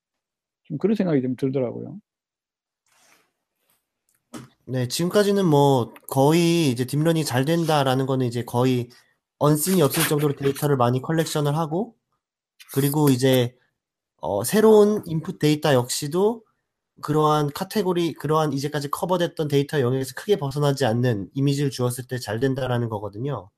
좀 0.64 0.79
그런 0.79 0.94
생각이 0.96 1.22
좀 1.22 1.37
들더라고요. 1.37 1.98
네, 4.66 4.88
지금까지는 4.88 5.44
뭐 5.44 5.92
거의 6.09 6.70
이제 6.70 6.84
딥러닝이 6.86 7.24
잘 7.24 7.45
된다라는 7.45 8.07
거는 8.07 8.26
이제 8.26 8.45
거의 8.45 8.88
unseen이 9.38 9.82
없을 9.82 10.09
정도로 10.09 10.36
데이터를 10.36 10.76
많이 10.76 11.03
컬렉션을 11.03 11.57
하고 11.57 11.95
그리고 12.74 13.11
이제 13.11 13.57
어, 14.18 14.45
새로운 14.45 15.03
인풋 15.07 15.38
데이터 15.38 15.74
역시도 15.74 16.45
그러한 17.03 17.51
카테고리 17.55 18.14
그러한 18.14 18.53
이제까지 18.55 18.91
커버됐던 18.91 19.49
데이터 19.49 19.80
영역에서 19.80 20.14
크게 20.16 20.36
벗어나지 20.36 20.84
않는 20.86 21.30
이미지를 21.34 21.70
주었을 21.70 22.07
때 22.09 22.18
잘 22.18 22.41
된다라는 22.41 22.88
거거든요. 22.88 23.51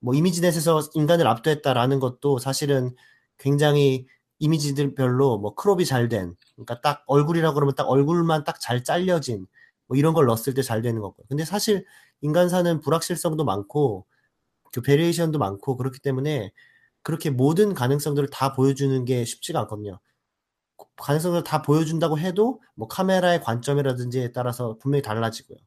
뭐 0.00 0.14
ImageNet에서 0.14 0.82
인간을 0.94 1.26
압도했다라는 1.28 2.00
것도 2.00 2.38
사실은 2.38 2.94
굉장히 3.38 4.06
이미지들별로 4.42 5.38
뭐 5.38 5.54
crop이 5.54 5.86
잘 5.86 6.08
된, 6.08 6.34
그러니까 6.56 6.80
딱 6.82 7.04
얼굴이라고 7.06 7.54
그러면 7.54 7.74
딱 7.76 7.84
얼굴만 7.88 8.44
딱 8.44 8.60
잘 8.60 8.84
잘려진 8.84 9.46
뭐 9.88 9.96
이런 9.96 10.14
걸 10.14 10.26
넣었을 10.26 10.54
때 10.54 10.62
잘 10.62 10.82
되는 10.82 11.00
거고. 11.00 11.24
근데 11.28 11.44
사실 11.44 11.86
인간사는 12.22 12.80
불확실성도 12.80 13.44
많고 13.44 14.06
그 14.72 14.82
variation도 14.82 15.38
많고 15.38 15.76
그렇기 15.76 16.00
때문에 16.00 16.52
그렇게 17.02 17.30
모든 17.30 17.74
가능성들을 17.74 18.30
다 18.30 18.54
보여주는 18.54 19.04
게 19.04 19.24
쉽지가 19.24 19.60
않거든요. 19.62 20.00
가능성을 20.96 21.42
다 21.44 21.62
보여준다고 21.62 22.18
해도 22.18 22.60
뭐 22.74 22.88
카메라의 22.88 23.40
관점이라든지에 23.42 24.32
따라서 24.32 24.76
분명히 24.80 25.02
달라지고요. 25.02 25.58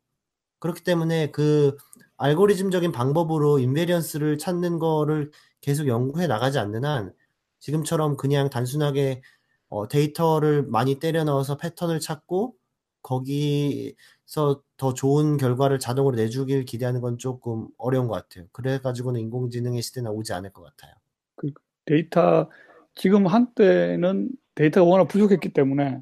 그렇기 0.59 0.83
때문에 0.83 1.31
그 1.31 1.77
알고리즘적인 2.17 2.91
방법으로 2.91 3.59
invariance를 3.59 4.37
찾는 4.37 4.79
거를 4.79 5.31
계속 5.61 5.87
연구해 5.87 6.27
나가지 6.27 6.59
않는 6.59 6.85
한 6.85 7.13
지금처럼 7.59 8.17
그냥 8.17 8.49
단순하게 8.49 9.21
어, 9.69 9.87
데이터를 9.87 10.63
많이 10.63 10.99
때려 10.99 11.23
넣어서 11.23 11.57
패턴을 11.57 11.99
찾고 11.99 12.55
거기서 13.01 14.63
더 14.77 14.93
좋은 14.93 15.37
결과를 15.37 15.79
자동으로 15.79 16.15
내주길 16.15 16.65
기대하는 16.65 17.01
건 17.01 17.17
조금 17.17 17.67
어려운 17.77 18.07
것 18.07 18.15
같아요. 18.15 18.47
그래가지고는 18.51 19.19
인공지능의 19.21 19.81
시대는 19.81 20.11
오지 20.11 20.33
않을 20.33 20.51
것 20.51 20.63
같아요. 20.63 20.93
그 21.35 21.51
데이터 21.85 22.49
지금 22.95 23.27
한때는 23.27 24.29
데이터가 24.55 24.89
워낙 24.89 25.07
부족했기 25.07 25.49
때문에 25.49 26.01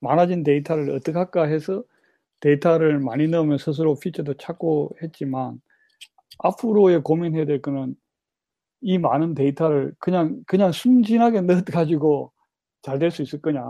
많아진 0.00 0.42
데이터를 0.42 0.90
어떻게 0.90 1.16
할까 1.16 1.44
해서 1.44 1.84
데이터를 2.40 2.98
많이 2.98 3.28
넣으면 3.28 3.58
스스로 3.58 3.98
피처도 3.98 4.34
찾고 4.34 4.96
했지만 5.02 5.60
앞으로의 6.38 7.02
고민해야 7.02 7.44
될 7.44 7.60
거는 7.60 7.94
이 8.82 8.98
많은 8.98 9.34
데이터를 9.34 9.94
그냥 9.98 10.42
그냥 10.46 10.72
순진하게 10.72 11.42
넣어 11.42 11.62
가지고 11.64 12.32
잘 12.82 12.98
될 12.98 13.10
수 13.10 13.22
있을 13.22 13.40
거냐. 13.42 13.62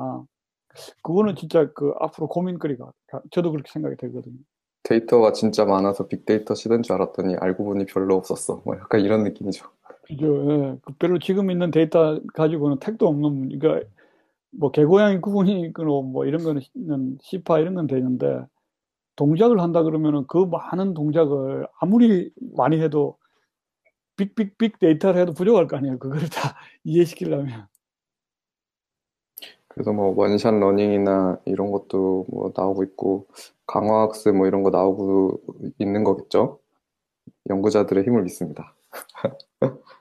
그거는 1.03 1.35
진짜 1.37 1.69
그 1.75 1.93
앞으로 2.01 2.29
고민거리가 2.29 2.93
저도 3.33 3.51
그렇게 3.53 3.71
생각이 3.73 3.97
되거든요. 3.97 4.37
데이터가 4.85 5.33
진짜 5.33 5.65
많아서 5.65 6.07
빅데이터 6.09 6.55
시대인 6.55 6.83
줄 6.83 6.95
알았더니 6.95 7.37
알고 7.37 7.65
보니 7.65 7.87
별로 7.87 8.17
없었어. 8.17 8.63
뭐 8.65 8.77
약간 8.77 9.01
이런 9.01 9.25
느낌이죠. 9.25 9.67
그죠. 10.07 10.51
예. 10.51 10.77
그 10.83 10.93
별로 10.99 11.19
지금 11.19 11.51
있는 11.51 11.71
데이터 11.71 12.21
가지고는 12.35 12.79
택도 12.79 13.07
없는 13.09 13.59
그러니까 13.59 13.87
뭐 14.53 14.71
개고양이 14.71 15.21
구분이고 15.21 16.03
뭐 16.03 16.27
이런 16.27 16.43
거는 16.45 17.19
시파 17.23 17.59
이런 17.61 17.75
건 17.75 17.87
되는데 17.87 18.45
동작을 19.17 19.61
한다 19.61 19.83
그러면은 19.83 20.25
그 20.29 20.39
많은 20.39 20.95
동작을 20.95 21.67
아무리 21.81 22.31
많이 22.57 22.81
해도 22.81 23.19
빅빅빅 24.21 24.79
데이터를 24.79 25.23
해도 25.23 25.33
부족할 25.33 25.67
거 25.67 25.79
아니에요. 25.79 25.99
그걸 25.99 26.21
다 26.29 26.57
이해시키려면. 26.85 27.67
그래서 29.69 29.93
뭐 29.93 30.15
one-shot 30.17 30.55
learning이나 30.55 31.39
이런 31.47 31.71
것도 31.71 32.27
뭐 32.29 32.53
나오고 32.55 32.83
있고 32.85 33.29
강화 33.67 34.03
학습 34.03 34.37
뭐 34.37 34.47
이런 34.47 34.63
거 34.63 34.71
나오고 34.71 35.41
있는 35.79 36.05
거겠죠. 36.05 36.61
연구자들의 37.49 38.05
힘을 38.05 38.23
믿습니다. 38.25 38.75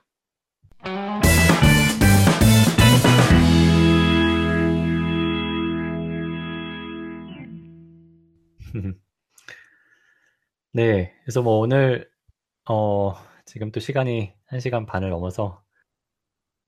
네, 10.72 11.12
그래서 11.24 11.42
뭐 11.42 11.58
오늘 11.58 12.08
어 12.68 13.14
지금 13.50 13.72
또 13.72 13.80
시간이 13.80 14.32
1시간 14.46 14.86
반을 14.86 15.10
넘어서 15.10 15.60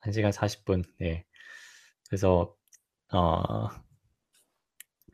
1시간 0.01 0.33
40분. 0.33 0.83
네. 0.99 1.25
그래서 2.09 2.57
어 3.13 3.69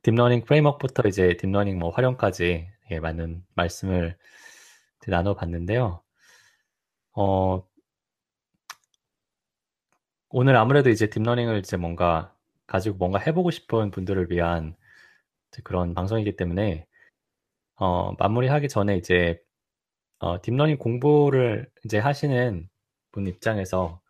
딥러닝 0.03 0.47
프레임워크부터 0.47 1.07
이제 1.09 1.37
딥러닝 1.37 1.79
뭐 1.79 1.91
활용까지 1.91 2.71
예, 2.91 3.01
많은 3.01 3.45
말씀을 3.55 4.17
나눠 5.09 5.35
봤는데요. 5.35 6.03
어 7.13 7.63
오늘 10.31 10.57
아무래도 10.57 10.89
이제 10.89 11.11
딥러닝을 11.11 11.59
이제 11.59 11.77
뭔가 11.77 12.35
가지고 12.67 12.97
뭔가 12.97 13.19
해보고 13.19 13.51
싶은 13.51 13.91
분들을 13.91 14.31
위한 14.31 14.75
그런 15.65 15.93
방송이기 15.93 16.37
때문에 16.37 16.87
어, 17.77 18.15
마무리하기 18.19 18.71
전에 18.71 18.97
이제 18.97 19.43
어, 20.21 20.41
딥러닝 20.43 20.79
공부를 20.79 21.69
이제 21.85 21.99
하시는 21.99 22.69
분 23.13 23.27
입장에서 23.27 24.01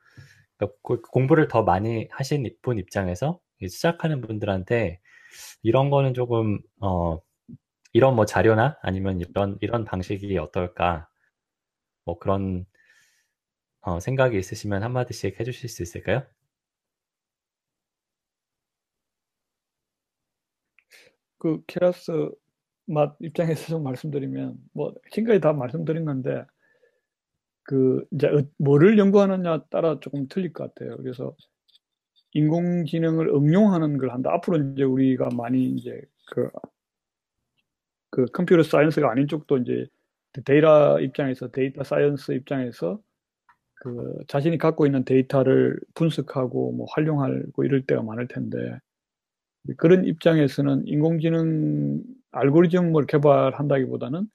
그러니까 0.59 0.79
공부를 1.13 1.49
더 1.49 1.63
많이 1.63 2.09
하신 2.13 2.49
분 2.63 2.79
입장에서 2.79 3.41
시작하는 3.69 4.21
분들한테 4.23 5.01
이런 5.63 5.91
거는 5.91 6.15
조금 6.15 6.61
어, 6.81 7.21
이런 7.93 8.17
뭐 8.17 8.27
자료나 8.27 8.79
아니면 8.83 9.21
이런 9.21 9.59
이런 9.63 9.85
방식이 9.85 10.37
어떨까 10.39 11.09
뭐 12.05 12.19
그런 12.19 12.67
어, 13.81 13.99
생각이 13.99 14.39
있으시면 14.39 14.85
한마디씩 14.85 15.41
해주실 15.41 15.69
수 15.69 15.83
있을까요? 15.83 16.23
그 21.39 21.63
Keras 21.67 22.31
맛 22.89 23.17
입장에서 23.21 23.67
좀 23.69 23.83
말씀드리면 23.85 24.57
뭐 24.73 24.95
지금까지 25.13 25.41
다 25.41 25.53
말씀드린 25.53 26.05
건데 26.05 26.45
그 27.63 28.05
이제 28.13 28.27
어, 28.29 28.43
뭐를 28.59 28.99
연구하느냐 28.99 29.65
따라 29.71 30.01
조금 30.01 30.27
틀릴 30.29 30.53
것 30.53 30.75
같아요. 30.75 30.97
그래서 30.97 31.37
인공지능을 32.33 33.29
응용하는 33.29 33.99
걸 33.99 34.11
한다. 34.11 34.31
앞으로 34.33 34.73
이제 34.73 34.83
우리가 34.85 35.29
많이 35.37 35.65
이제 35.65 36.01
그, 36.33 36.51
그 38.11 38.27
computer 38.27 38.63
science가 38.63 39.11
아닌 39.11 39.29
쪽도 39.29 39.59
이제 39.59 39.87
데이터 40.45 41.01
입장에서 41.01 41.51
data 41.51 41.85
science 41.85 42.33
입장에서 42.33 43.01
그 43.75 44.19
자신이 44.29 44.59
갖고 44.59 44.87
있는 44.87 45.05
데이터를 45.05 45.79
분석하고 45.95 46.73
뭐 46.73 46.87
활용하고 46.91 47.65
이럴 47.65 47.83
때가 47.83 48.03
많을 48.03 48.29
텐데 48.29 48.79
그런 49.77 50.05
입장에서는 50.05 50.87
인공지능 50.87 52.03
알고리즘을 52.33 53.07
개발한다기보다는 53.07 54.27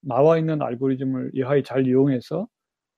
나와 0.00 0.38
있는 0.38 0.62
알고리즘을 0.62 1.32
여하에 1.36 1.62
잘 1.62 1.86
이용해서 1.86 2.48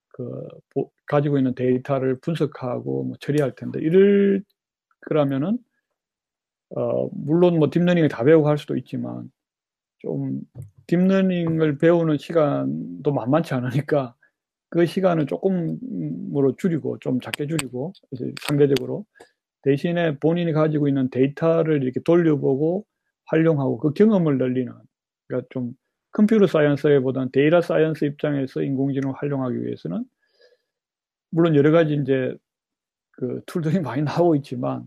그 0.09 0.47
보, 0.71 0.91
가지고 1.07 1.39
있는 1.39 1.55
데이터를 1.55 2.19
분석하고 2.21 3.05
뭐 3.05 3.17
처리할 3.21 3.55
텐데 3.57 3.81
이럴 3.81 4.43
그러면은 5.01 5.59
어 6.71 7.09
물론 7.13 7.59
뭐 7.59 7.71
딥러닝을 7.71 8.09
다 8.09 8.25
배우고 8.25 8.49
할 8.49 8.59
수도 8.59 8.77
있지만 8.77 9.31
좀 9.99 10.41
딥러닝을 10.87 11.79
배우는 11.79 12.19
시간도 12.19 13.13
만만치 13.13 13.55
않으니까 13.55 14.15
그 14.71 14.87
시간을 14.87 15.27
조금으로 15.27 16.57
줄이고 16.57 16.99
좀 17.01 17.21
작게 17.21 17.47
줄이고 17.47 17.93
상대적으로 18.43 19.05
대신에 19.65 20.19
본인이 20.19 20.53
가지고 20.53 20.89
있는 20.89 21.09
데이터를 21.11 21.83
이렇게 21.83 22.01
돌려보고 22.01 22.85
활용하고 23.27 23.79
그 23.79 23.93
경험을 23.95 24.39
늘리는 24.39 24.73
그러니까 25.27 25.49
좀 25.51 25.73
computer 26.13 26.47
science보다는 26.47 27.31
data 27.33 27.61
science 27.61 28.05
입장에서 28.05 28.63
인공지능을 28.63 29.15
활용하기 29.17 29.65
위해서는 29.65 30.05
물론 31.31 31.57
여러 31.57 31.73
가지 31.73 31.95
이제 31.95 32.37
그 33.13 33.41
tool들이 33.47 33.81
많이 33.81 34.03
나오고 34.03 34.37
있지만 34.37 34.85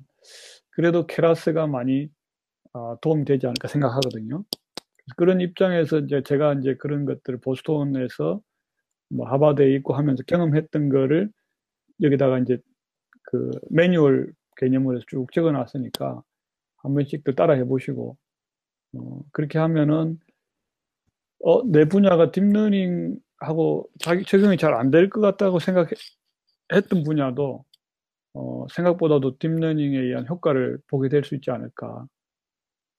그래도 0.72 1.08
Keras가 1.08 1.68
많이 1.68 2.10
어, 2.74 3.00
도움이 3.02 3.26
되지 3.26 3.48
않을까 3.48 3.68
생각하거든요. 3.68 4.44
그런 5.16 5.42
입장에서 5.42 6.00
이제 6.00 6.22
제가 6.24 6.54
이제 6.54 6.76
그런 6.76 7.06
것들을 7.06 7.40
보스턴에서 7.40 8.42
뭐 9.10 9.28
하버드에 9.28 9.74
있고 9.76 9.96
하면서 9.96 10.22
경험했던 10.28 10.90
거를 10.90 11.32
여기다가 12.02 12.40
이제 12.40 12.60
그 13.24 13.52
매뉴얼 13.70 14.32
개념으로 14.58 15.00
쭉 15.08 15.32
적어 15.34 15.52
놨으니까 15.52 16.24
한 16.78 16.94
번씩들 16.94 17.36
따라 17.36 17.54
해보시고 17.56 18.18
어, 18.98 19.22
그렇게 19.32 19.60
하면은 19.60 20.20
어, 21.44 21.64
내 21.72 21.86
분야가 21.86 22.32
딥러닝하고 22.32 23.90
자기 24.00 24.26
적용이 24.26 24.58
잘 24.58 24.74
안 24.74 24.92
될 24.92 25.10
것 25.10 25.22
같다고 25.22 25.60
생각했던 25.60 27.04
분야도 27.06 27.64
어, 28.34 28.68
생각보다도 28.74 29.38
딥러닝에 29.40 29.98
의한 30.00 30.28
효과를 30.28 30.80
보게 30.88 31.10
될 31.10 31.24
수 31.24 31.36
있지 31.36 31.52
않을까. 31.52 32.08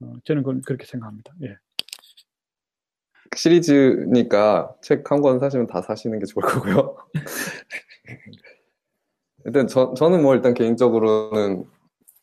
어, 0.00 0.12
저는 0.24 0.42
그건 0.42 0.62
그렇게 0.62 0.86
생각합니다. 0.86 1.34
예. 1.44 1.56
시리즈니까 3.36 4.74
책 4.82 5.04
한 5.10 5.20
권 5.20 5.38
사시면 5.38 5.66
다 5.66 5.82
사시는 5.82 6.18
게 6.18 6.24
좋을 6.26 6.44
거고요. 6.44 6.96
일단 9.48 9.66
저, 9.66 9.94
저는 9.94 10.22
뭐 10.22 10.34
일단 10.34 10.52
개인적으로는 10.52 11.64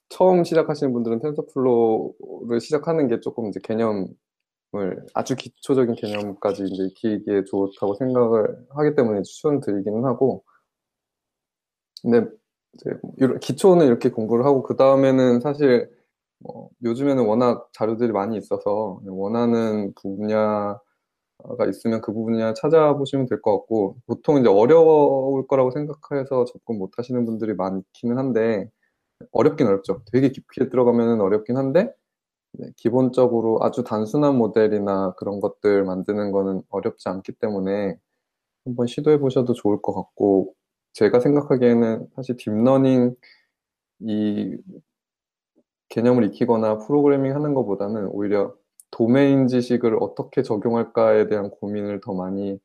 처음 0.10 0.44
시작하시는 0.44 0.94
분들은 0.94 1.22
TensorFlow를 1.22 2.62
시작하는 2.62 3.08
게 3.08 3.20
조금 3.20 3.48
이제 3.48 3.60
개념을 3.64 4.06
아주 5.16 5.36
기초적인 5.36 5.96
개념까지 5.96 6.66
이제 6.66 6.84
익히기에 6.84 7.46
좋다고 7.46 7.96
생각을 7.96 8.68
하기 8.70 8.96
때문에 8.96 9.24
추천드리기는 9.24 10.06
하고 10.06 10.44
근데 12.04 12.30
이제 12.74 12.92
기초는 13.42 13.88
이렇게 13.88 14.12
공부를 14.12 14.46
하고 14.46 14.62
그 14.62 14.76
다음에는 14.76 15.40
사실 15.42 15.90
뭐 16.38 16.70
요즘에는 16.84 17.26
워낙 17.26 17.68
자료들이 17.74 18.12
많이 18.12 18.38
있어서 18.38 19.02
원하는 19.04 19.94
분야 19.96 20.80
가 21.58 21.66
있으면 21.68 22.02
그 22.02 22.14
부분이나 22.14 22.54
찾아보시면 22.54 23.28
될 23.28 23.42
것 23.42 23.58
같고 23.60 23.98
보통 24.08 24.40
이제 24.40 24.48
어려울 24.50 25.46
거라고 25.48 25.72
생각해서 25.72 26.46
접근 26.46 26.78
못 26.80 26.92
하시는 26.98 27.24
분들이 27.26 27.54
많기는 27.54 28.18
한데 28.18 28.70
어렵긴 29.32 29.68
어렵죠. 29.68 30.04
되게 30.14 30.30
깊게 30.32 30.70
들어가면 30.70 31.22
어렵긴 31.22 31.58
한데 31.58 31.94
네, 32.54 32.68
기본적으로 32.78 33.60
아주 33.64 33.84
단순한 33.84 34.38
모델이나 34.38 35.14
그런 35.18 35.42
것들 35.42 35.86
만드는 35.86 36.32
거는 36.32 36.64
어렵지 36.70 37.10
않기 37.10 37.34
때문에 37.34 37.98
한번 38.66 38.88
시도해 38.88 39.20
보셔도 39.20 39.54
좋을 39.54 39.82
것 39.82 39.94
같고, 39.96 40.54
제가 40.94 41.20
생각하기에는 41.22 42.08
사실 42.16 42.38
딥러닝 42.38 43.16
이 44.02 44.58
개념을 45.90 46.26
익히거나 46.26 46.78
프로그래밍 46.80 47.34
하는 47.36 47.54
것보다는 47.54 48.08
오히려 48.08 48.54
도메인 48.92 49.48
지식을 49.48 49.98
어떻게 50.02 50.42
적용할까에 50.42 51.28
대한 51.28 51.50
고민을 51.50 52.02
더 52.02 52.14
많이 52.14 52.60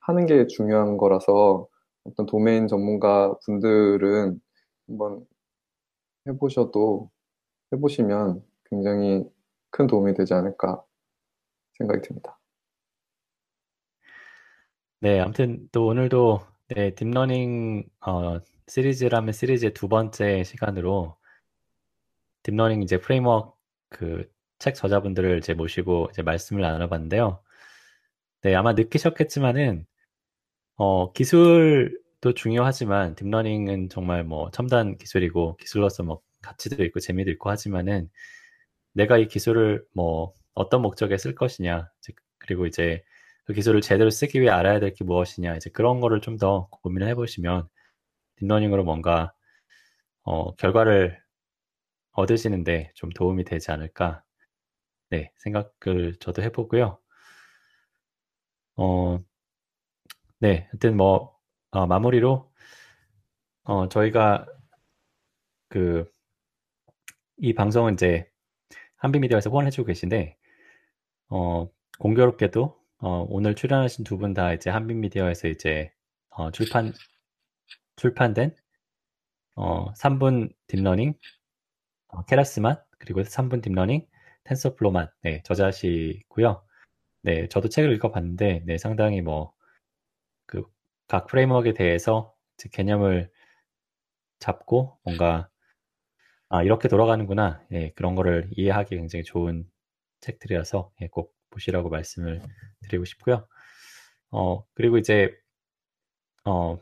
하는 0.00 0.26
게 0.26 0.46
중요한 0.46 0.96
거라서 0.96 1.66
어떤 2.04 2.26
도메인 2.26 2.68
전문가 2.68 3.34
분들은 3.44 4.40
한번 4.88 5.26
해보셔도 6.26 7.10
해보시면 7.72 8.42
굉장히 8.64 9.24
큰 9.70 9.86
도움이 9.86 10.14
되지 10.14 10.34
않을까 10.34 10.84
생각이 11.78 12.02
듭니다. 12.02 12.38
네, 15.00 15.18
아무튼 15.18 15.68
또 15.72 15.86
오늘도 15.86 16.40
네, 16.68 16.94
딥러닝 16.94 17.84
어, 18.06 18.38
시리즈라면 18.68 19.32
시리즈의 19.32 19.74
두 19.74 19.88
번째 19.88 20.44
시간으로 20.44 21.16
딥러닝 22.44 22.82
이제 22.82 23.00
framework 23.00 23.52
그 23.88 24.32
책 24.62 24.76
저자분들을 24.76 25.38
이제 25.38 25.54
모시고 25.54 26.08
이제 26.12 26.22
말씀을 26.22 26.62
나눠봤는데요. 26.62 27.42
네, 28.42 28.54
아마 28.54 28.72
느끼셨겠지만은 28.72 29.86
어, 30.76 31.12
기술도 31.12 32.34
중요하지만 32.34 33.14
딥러닝은 33.16 33.88
정말 33.90 34.24
뭐 34.24 34.50
첨단 34.52 34.98
기술이고 34.98 35.56
기술로서 35.58 36.02
뭐 36.04 36.20
가치도 36.42 36.84
있고 36.84 37.00
재미도 37.00 37.30
있고 37.32 37.50
하지만은 37.50 38.10
내가 38.94 39.18
이 39.18 39.28
기술을 39.28 39.84
뭐 39.94 40.34
어떤 40.54 40.82
목적에 40.82 41.18
쓸 41.18 41.34
것이냐 41.34 41.90
그리고 42.38 42.66
이제 42.66 43.02
그 43.44 43.54
기술을 43.54 43.80
제대로 43.82 44.10
쓰기 44.10 44.40
위해 44.40 44.50
알아야 44.50 44.80
될 44.80 44.94
게 44.94 45.04
무엇이냐 45.04 45.56
이제 45.56 45.70
그런 45.70 46.00
거를 46.00 46.20
좀 46.20 46.38
더 46.38 46.68
고민을 46.82 47.08
해보시면 47.10 47.68
딥러닝으로 48.38 48.84
뭔가 48.84 49.32
어, 50.24 50.54
결과를 50.56 51.20
얻으시는데 52.12 52.92
좀 52.94 53.10
도움이 53.10 53.44
되지 53.44 53.70
않을까 53.72 54.22
네, 55.12 55.30
생각을 55.36 56.16
저도 56.20 56.42
해보고요. 56.42 56.98
어, 58.76 59.18
네, 60.40 60.66
하여튼 60.70 60.96
뭐, 60.96 61.38
어, 61.70 61.86
마무리로, 61.86 62.50
어, 63.64 63.88
저희가 63.88 64.46
그, 65.68 66.10
이 67.38 67.54
방송은 67.54 67.94
이제 67.94 68.28
한빛미디어에서 68.98 69.50
후원해주고 69.50 69.86
계신데, 69.86 70.36
어, 71.30 71.68
공교롭게도, 72.00 72.76
어, 73.00 73.26
오늘 73.30 73.54
출연하신 73.56 74.04
두 74.04 74.18
분 74.18 74.34
다 74.34 74.52
이제 74.54 74.70
한빛미디어에서 74.70 75.48
이제, 75.48 75.92
어, 76.30 76.50
출판, 76.52 76.92
출판된, 77.96 78.54
어, 79.56 79.92
3분 79.94 80.52
딥러닝, 80.66 81.14
어, 82.08 82.24
Keras맛, 82.26 82.78
그리고 82.98 83.22
3분 83.24 83.62
딥러닝, 83.62 84.06
TensorFlow맛 84.44 85.08
네, 85.22 85.42
저자시고요. 85.44 86.62
네, 87.22 87.48
저도 87.48 87.68
책을 87.70 87.92
읽어봤는데 87.94 88.62
네, 88.66 88.78
상당히 88.78 89.20
뭐 89.22 89.54
그 90.46 90.64
각 91.08 91.26
framework에 91.26 91.74
대해서 91.74 92.34
개념을 92.72 93.30
잡고 94.40 94.98
뭔가 95.04 95.48
아 96.48 96.62
이렇게 96.62 96.88
돌아가는구나 96.88 97.64
예, 97.72 97.90
그런 97.92 98.14
거를 98.14 98.48
이해하기 98.52 98.96
굉장히 98.96 99.24
좋은 99.24 99.64
책들이라서 100.20 100.92
예, 101.02 101.08
꼭 101.08 101.34
보시라고 101.50 101.88
말씀을 101.90 102.42
드리고 102.82 103.04
싶고요. 103.04 103.46
어 104.32 104.64
그리고 104.74 104.98
이제 104.98 105.34
어 106.44 106.78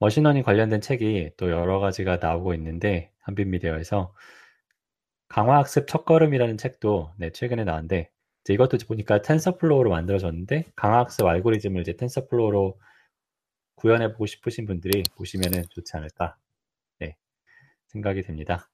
머신러닝 0.00 0.42
관련된 0.42 0.80
책이 0.80 1.32
또 1.36 1.50
여러 1.50 1.78
가지가 1.80 2.18
나오고 2.18 2.54
있는데 2.54 3.10
한빛미디어에서 3.20 4.14
강화학습 5.34 5.88
첫걸음이라는 5.88 6.56
책도 6.58 7.10
네, 7.16 7.30
최근에 7.30 7.64
나왔는데 7.64 8.08
이것도 8.48 8.78
보니까 8.86 9.20
TensorFlow로 9.20 9.90
만들어졌는데 9.90 10.66
강화학습 10.76 11.26
알고리즘을 11.26 11.80
이제 11.80 11.96
TensorFlow로 11.96 12.78
구현해 13.74 14.12
보고 14.12 14.26
싶으신 14.26 14.64
분들이 14.64 15.02
보시면 15.16 15.50
좋지 15.70 15.96
않을까 15.96 16.36
네, 17.00 17.16
생각이 17.88 18.22
됩니다. 18.22 18.70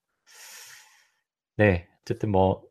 네, 1.56 1.88
어쨌든 2.02 2.30
뭐 2.30 2.62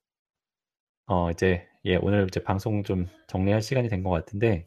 어, 1.07 1.31
이제 1.31 1.67
예, 1.85 1.95
오늘 1.95 2.27
이제 2.27 2.43
방송 2.43 2.83
좀 2.83 3.07
정리할 3.27 3.63
시간이 3.63 3.89
된 3.89 4.03
것 4.03 4.11
같은데 4.11 4.65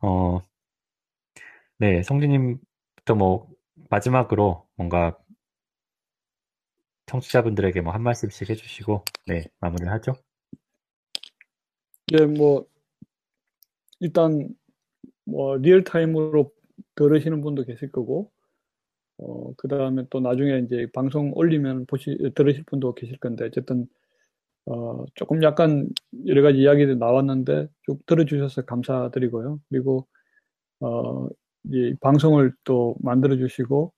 어, 0.00 0.40
네, 1.78 2.02
성진님부터 2.02 3.14
뭐 3.16 3.48
마지막으로 3.90 4.66
뭔가 4.76 5.18
청취자분들에게 7.06 7.80
뭐 7.82 7.92
한 7.94 8.02
말씀씩 8.02 8.50
해주시고 8.50 9.04
네 9.28 9.44
마무리를 9.60 9.92
하죠. 9.92 10.14
네, 12.12 12.26
뭐 12.26 12.66
일단 14.00 14.48
뭐 15.26 15.56
real 15.56 15.88
time으로 15.88 16.52
들으시는 16.96 17.42
분도 17.42 17.64
계실 17.64 17.90
거고 17.92 18.30
어, 19.18 19.54
그 19.56 19.68
다음에 19.68 20.04
또 20.10 20.20
나중에 20.20 20.60
이제 20.60 20.88
방송 20.94 21.32
올리면 21.34 21.86
보시, 21.86 22.18
들으실 22.36 22.64
분도 22.66 22.94
계실 22.94 23.18
건데, 23.18 23.46
어쨌든, 23.46 23.86
어, 24.66 25.06
조금 25.16 25.42
약간 25.44 25.88
여러 26.26 26.42
가지 26.42 26.60
이야기들 26.60 26.98
나왔는데, 26.98 27.68
쭉 27.84 28.06
들어주셔서 28.06 28.64
감사드리고요. 28.64 29.60
그리고, 29.70 30.08
어, 30.80 31.28
이 31.72 31.94
방송을 32.02 32.54
또 32.64 32.96
만들어주시고, 33.02 33.93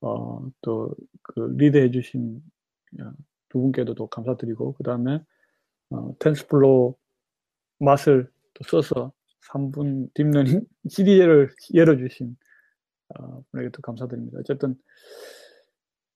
어, 0.00 0.48
또, 0.62 0.94
그, 1.22 1.54
리드해 1.56 1.90
주신 1.90 2.42
어, 3.00 3.12
두 3.48 3.60
분께도 3.60 3.94
또 3.94 4.06
감사드리고, 4.08 4.74
그 4.74 4.82
다음에, 4.84 5.20
어, 5.90 6.14
TensorFlow 6.18 6.96
맛을 7.80 8.30
또 8.54 8.64
써서 8.64 9.12
3분 9.52 10.10
딥러닝 10.14 10.62
CD를 10.88 11.50
열어주신, 11.74 12.36
어, 13.18 13.42
분에게도 13.52 13.82
감사드립니다. 13.82 14.38
어쨌든, 14.40 14.76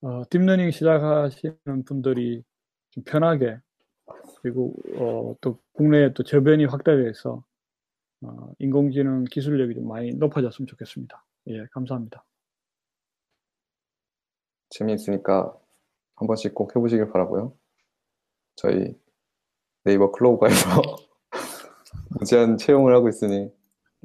어, 0.01 0.23
딥러닝 0.29 0.71
시작하시는 0.71 1.85
분들이 1.85 2.43
좀 2.91 3.03
편하게, 3.05 3.59
그리고, 4.41 4.75
어, 4.97 5.35
또 5.41 5.59
국내에 5.73 6.13
또 6.13 6.23
저변이 6.23 6.65
확대돼서, 6.65 7.43
어, 8.21 8.53
인공지능 8.59 9.25
기술력이 9.25 9.75
좀 9.75 9.87
많이 9.87 10.13
높아졌으면 10.13 10.67
좋겠습니다. 10.67 11.25
예, 11.49 11.65
감사합니다. 11.71 12.25
재미있으니까 14.73 15.53
한 16.15 16.27
번씩 16.27 16.55
꼭 16.55 16.75
해보시길 16.75 17.11
바라고요. 17.11 17.53
저희 18.55 18.97
네이버 19.83 20.11
클로우바에서 20.11 20.81
무제한 22.19 22.57
채용을 22.57 22.95
하고 22.95 23.09
있으니 23.09 23.51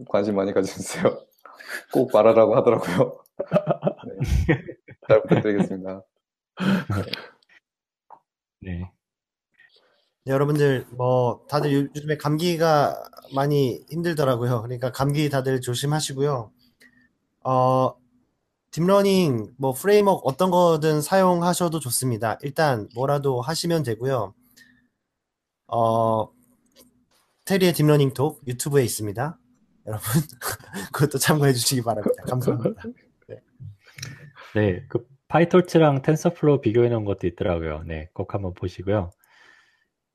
관심 0.09 0.37
많이 0.37 0.53
가져주세요. 0.53 1.05
꼭 1.93 2.11
말하라고 2.13 2.57
하더라고요. 2.57 3.19
네. 4.49 4.63
잘 5.07 5.23
부탁드리겠습니다. 5.23 6.03
네. 8.61 8.91
네, 10.25 10.33
여러분들 10.33 10.87
뭐 10.91 11.47
다들 11.49 11.73
요즘에 11.73 12.17
감기가 12.17 13.03
많이 13.35 13.85
힘들더라고요. 13.89 14.63
그러니까 14.63 14.91
감기 14.93 15.31
다들 15.31 15.61
조심하시고요. 15.61 16.51
어 17.45 17.95
딥러닝 18.71 19.55
뭐 19.57 19.73
framework 19.73 20.23
어떤 20.25 20.51
거든 20.51 21.01
사용하셔도 21.01 21.81
좋습니다. 21.81 22.39
일단 22.43 22.89
뭐라도 22.95 23.41
하시면 23.41 23.83
되고요. 23.83 24.35
어 25.69 26.29
테리의 27.45 27.73
딥러닝 27.73 28.13
톡 28.15 28.41
유튜브에 28.47 28.85
있습니다. 28.85 29.39
여러분 29.87 30.07
그것도 30.93 31.19
참고해 31.19 31.53
주시기 31.55 31.83
바랍니다. 31.83 32.23
감사합니다. 32.27 32.83
네, 33.27 33.37
네, 34.55 34.87
그 34.89 35.07
PyTorch랑 35.29 36.03
TensorFlow 36.03 36.61
비교해 36.61 36.89
놓은 36.89 37.05
것도 37.05 37.27
있더라고요. 37.27 37.85
네, 37.87 38.09
꼭 38.13 38.35
한번 38.35 38.55
보시고요. 38.55 39.11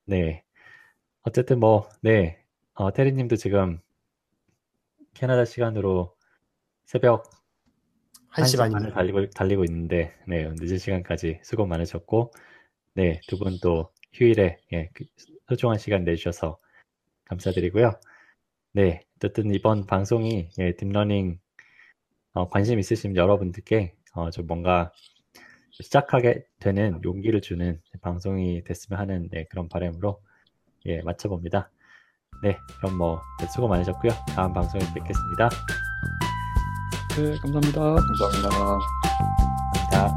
네, 0.06 0.44
어쨌든 1.24 1.60
뭐, 1.60 1.88
네, 2.02 2.44
어, 2.74 2.92
테리님도 2.92 3.36
지금 3.38 3.80
캐나다 5.14 5.46
시간으로 5.46 6.16
새벽 6.86 7.30
1시 8.34 8.58
반에 8.58 8.92
달리고, 8.92 9.30
달리고 9.32 9.64
있는데, 9.66 10.14
네, 10.28 10.50
늦은 10.60 10.78
시간까지 10.80 11.40
수고 11.44 11.66
많으셨고, 11.66 12.32
네, 12.96 13.20
두 13.28 13.38
분 13.40 13.60
또 13.62 13.92
휴일에, 14.14 14.60
예, 14.74 14.90
그 14.94 15.06
소중한 15.50 15.78
시간 15.80 16.04
내주셔서 16.04 16.60
감사드리고요. 17.26 17.94
네, 18.74 19.02
어쨌든 19.18 19.54
이번 19.54 19.86
방송이, 19.88 20.50
예, 20.60 20.76
딥러닝, 20.76 21.40
어, 22.34 22.50
관심 22.50 22.80
있으신 22.80 23.16
여러분들께, 23.16 23.96
어, 24.16 24.30
좀 24.32 24.48
뭔가, 24.48 24.92
시작하게 25.72 26.46
되는 26.60 27.02
용기를 27.04 27.42
주는 27.42 27.82
방송이 28.02 28.64
됐으면 28.64 29.00
하는 29.00 29.30
네, 29.32 29.46
그런 29.46 29.70
바람으로 29.70 30.22
예, 30.88 31.02
마쳐봅니다. 31.04 31.72
네, 32.44 32.58
그럼 32.80 32.98
뭐 32.98 33.22
네, 33.40 33.48
수고 33.48 33.68
많으셨고요. 33.68 34.12
다음 34.36 34.54
방송에 34.54 34.84
뵙겠습니다. 34.94 35.50
네, 37.16 37.38
감사합니다. 37.40 37.80
감사합니다. 37.80 38.50
감사합니다. 38.50 40.14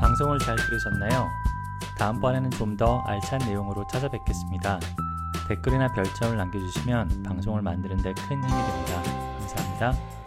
방송을 0.00 0.38
잘 0.38 0.56
들으셨나요? 0.56 1.28
다음번에는 1.98 2.50
좀 2.52 2.76
더 2.78 3.00
알찬 3.06 3.40
내용으로 3.40 3.84
찾아뵙겠습니다. 3.88 4.78
댓글이나 5.48 5.88
별점을 5.88 6.36
남겨주시면 6.36 7.24
방송을 7.24 7.60
만드는 7.62 7.96
데 7.96 8.12
큰 8.14 8.36
힘이 8.36 8.48
됩니다. 8.48 9.02
감사합니다. 9.40 10.17